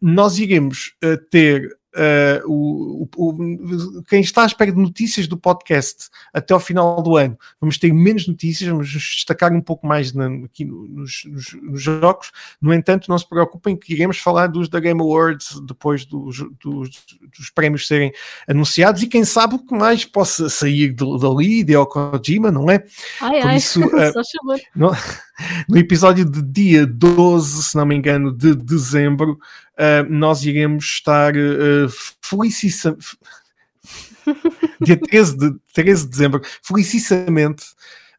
nós 0.00 0.38
iremos 0.38 0.94
ter 1.30 1.68
Uh, 1.94 2.40
o, 2.46 3.08
o, 3.16 4.02
quem 4.04 4.22
está 4.22 4.44
à 4.44 4.46
espera 4.46 4.72
de 4.72 4.78
notícias 4.78 5.26
do 5.26 5.36
podcast 5.36 6.08
até 6.32 6.54
ao 6.54 6.60
final 6.60 7.02
do 7.02 7.16
ano, 7.16 7.38
vamos 7.60 7.76
ter 7.76 7.92
menos 7.92 8.26
notícias, 8.26 8.70
vamos 8.70 8.88
destacar 8.90 9.52
um 9.52 9.60
pouco 9.60 9.86
mais 9.86 10.12
na, 10.14 10.26
aqui 10.44 10.64
nos, 10.64 11.24
nos, 11.26 11.52
nos, 11.62 11.82
jogos. 11.82 12.32
No 12.60 12.72
entanto, 12.72 13.10
não 13.10 13.18
se 13.18 13.28
preocupem 13.28 13.76
que 13.76 13.92
iremos 13.92 14.16
falar 14.16 14.46
dos 14.46 14.70
da 14.70 14.80
Game 14.80 15.00
Awards 15.00 15.60
depois 15.66 16.06
dos, 16.06 16.38
dos, 16.58 16.90
dos 17.38 17.50
prémios 17.50 17.86
serem 17.86 18.10
anunciados 18.48 19.02
e 19.02 19.06
quem 19.06 19.24
sabe 19.24 19.56
o 19.56 19.58
que 19.58 19.74
mais 19.74 20.04
possa 20.06 20.48
sair 20.48 20.94
dali, 20.94 21.62
de 21.62 21.74
Kojima, 21.86 22.50
não 22.50 22.70
é? 22.70 22.84
Ai, 23.20 23.40
Por 23.40 23.48
ai, 23.48 23.56
isso, 23.56 23.80
uh, 23.84 24.96
no 25.68 25.78
episódio 25.78 26.24
de 26.24 26.42
dia 26.42 26.86
12, 26.86 27.62
se 27.62 27.76
não 27.76 27.86
me 27.86 27.94
engano, 27.94 28.32
de 28.32 28.54
dezembro, 28.54 29.38
uh, 29.78 30.10
nós 30.10 30.44
iremos 30.44 30.84
estar 30.84 31.34
uh, 31.34 31.88
felicissamente. 32.20 33.16
dia 34.80 34.96
13 34.96 35.36
de, 35.36 35.54
13 35.72 36.04
de 36.04 36.10
dezembro, 36.10 36.42
felicissamente. 36.62 37.64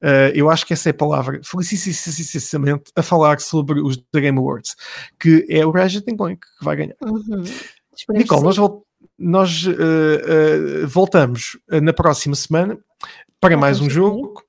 Uh, 0.02 0.36
eu 0.36 0.50
acho 0.50 0.66
que 0.66 0.74
essa 0.74 0.90
é 0.90 0.92
a 0.92 0.94
palavra, 0.94 1.40
felicissamente, 1.44 2.92
a 2.94 3.02
falar 3.02 3.40
sobre 3.40 3.80
os 3.80 3.96
The 4.12 4.20
Game 4.20 4.38
Awards, 4.38 4.76
que 5.18 5.46
é 5.48 5.66
o 5.66 5.72
Ratchet 5.72 6.04
Clank 6.18 6.42
que 6.42 6.66
vai 6.66 6.76
ganhar. 6.76 6.96
Uhum. 7.02 7.44
Nicole, 8.10 8.44
nós, 8.44 8.58
nós 9.18 9.66
uh, 9.66 10.84
uh, 10.84 10.88
voltamos 10.88 11.58
na 11.70 11.94
próxima 11.94 12.36
semana 12.36 12.78
para 13.40 13.56
mais 13.56 13.80
um 13.80 13.90
jogo 13.90 14.43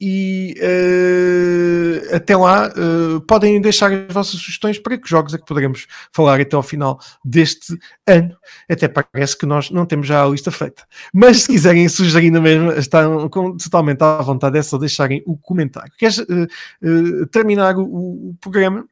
e 0.00 0.54
uh, 0.60 2.16
até 2.16 2.36
lá 2.36 2.68
uh, 2.68 3.20
podem 3.22 3.60
deixar 3.60 3.92
as 3.92 4.12
vossas 4.12 4.40
sugestões 4.40 4.78
para 4.78 4.98
que 4.98 5.08
jogos 5.08 5.34
é 5.34 5.38
que 5.38 5.46
poderemos 5.46 5.86
falar 6.12 6.40
até 6.40 6.56
ao 6.56 6.62
final 6.62 6.98
deste 7.24 7.78
ano. 8.06 8.36
Até 8.68 8.88
parece 8.88 9.38
que 9.38 9.46
nós 9.46 9.70
não 9.70 9.86
temos 9.86 10.06
já 10.06 10.24
a 10.24 10.28
lista 10.28 10.50
feita. 10.50 10.84
Mas 11.12 11.42
se 11.42 11.48
quiserem 11.48 11.88
sugerir 11.88 12.30
na 12.30 12.40
mesma, 12.40 12.74
estão 12.74 13.28
totalmente 13.28 14.02
à 14.02 14.20
vontade, 14.20 14.58
é 14.58 14.62
só 14.62 14.78
deixarem 14.78 15.22
o 15.26 15.36
comentário. 15.36 15.92
Queres 15.96 16.18
uh, 16.18 17.26
terminar 17.30 17.76
o, 17.76 18.30
o 18.30 18.36
programa? 18.40 18.86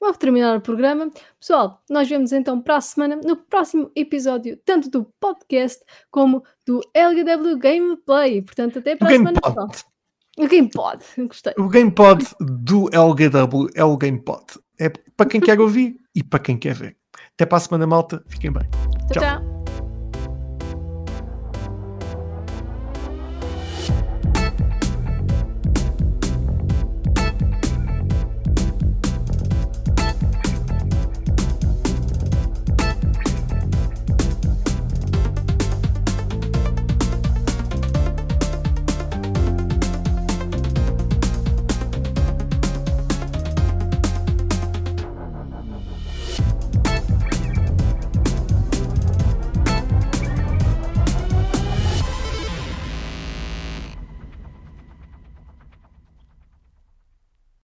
Vou 0.00 0.14
terminar 0.14 0.56
o 0.56 0.60
programa. 0.60 1.10
Pessoal, 1.40 1.82
nós 1.90 2.08
vemos 2.08 2.32
então 2.32 2.60
para 2.60 2.76
a 2.76 2.80
semana 2.80 3.16
no 3.16 3.36
próximo 3.36 3.90
episódio, 3.96 4.56
tanto 4.64 4.88
do 4.88 5.04
podcast 5.18 5.84
como 6.10 6.44
do 6.64 6.80
LGW 6.94 7.58
Gameplay. 7.58 8.42
Portanto, 8.42 8.78
até 8.78 8.94
para 8.94 9.08
a 9.08 9.10
semana, 9.10 9.40
pessoal. 9.40 9.68
O 10.38 10.46
GamePod, 10.46 11.04
gostei. 11.26 11.52
O 11.58 11.68
GamePod 11.68 12.24
do 12.40 12.88
LGW 12.92 13.68
é 13.74 13.84
o 13.84 13.96
GamePod. 13.96 14.44
É 14.78 14.88
para 14.88 15.28
quem 15.28 15.40
quer 15.40 15.60
ouvir 15.60 15.96
e 16.14 16.22
para 16.22 16.38
quem 16.38 16.56
quer 16.56 16.74
ver. 16.74 16.96
Até 17.34 17.44
para 17.44 17.58
a 17.58 17.60
semana, 17.60 17.86
malta. 17.86 18.22
Fiquem 18.28 18.52
bem. 18.52 18.68
tchau. 19.12 19.22
tchau. 19.22 19.57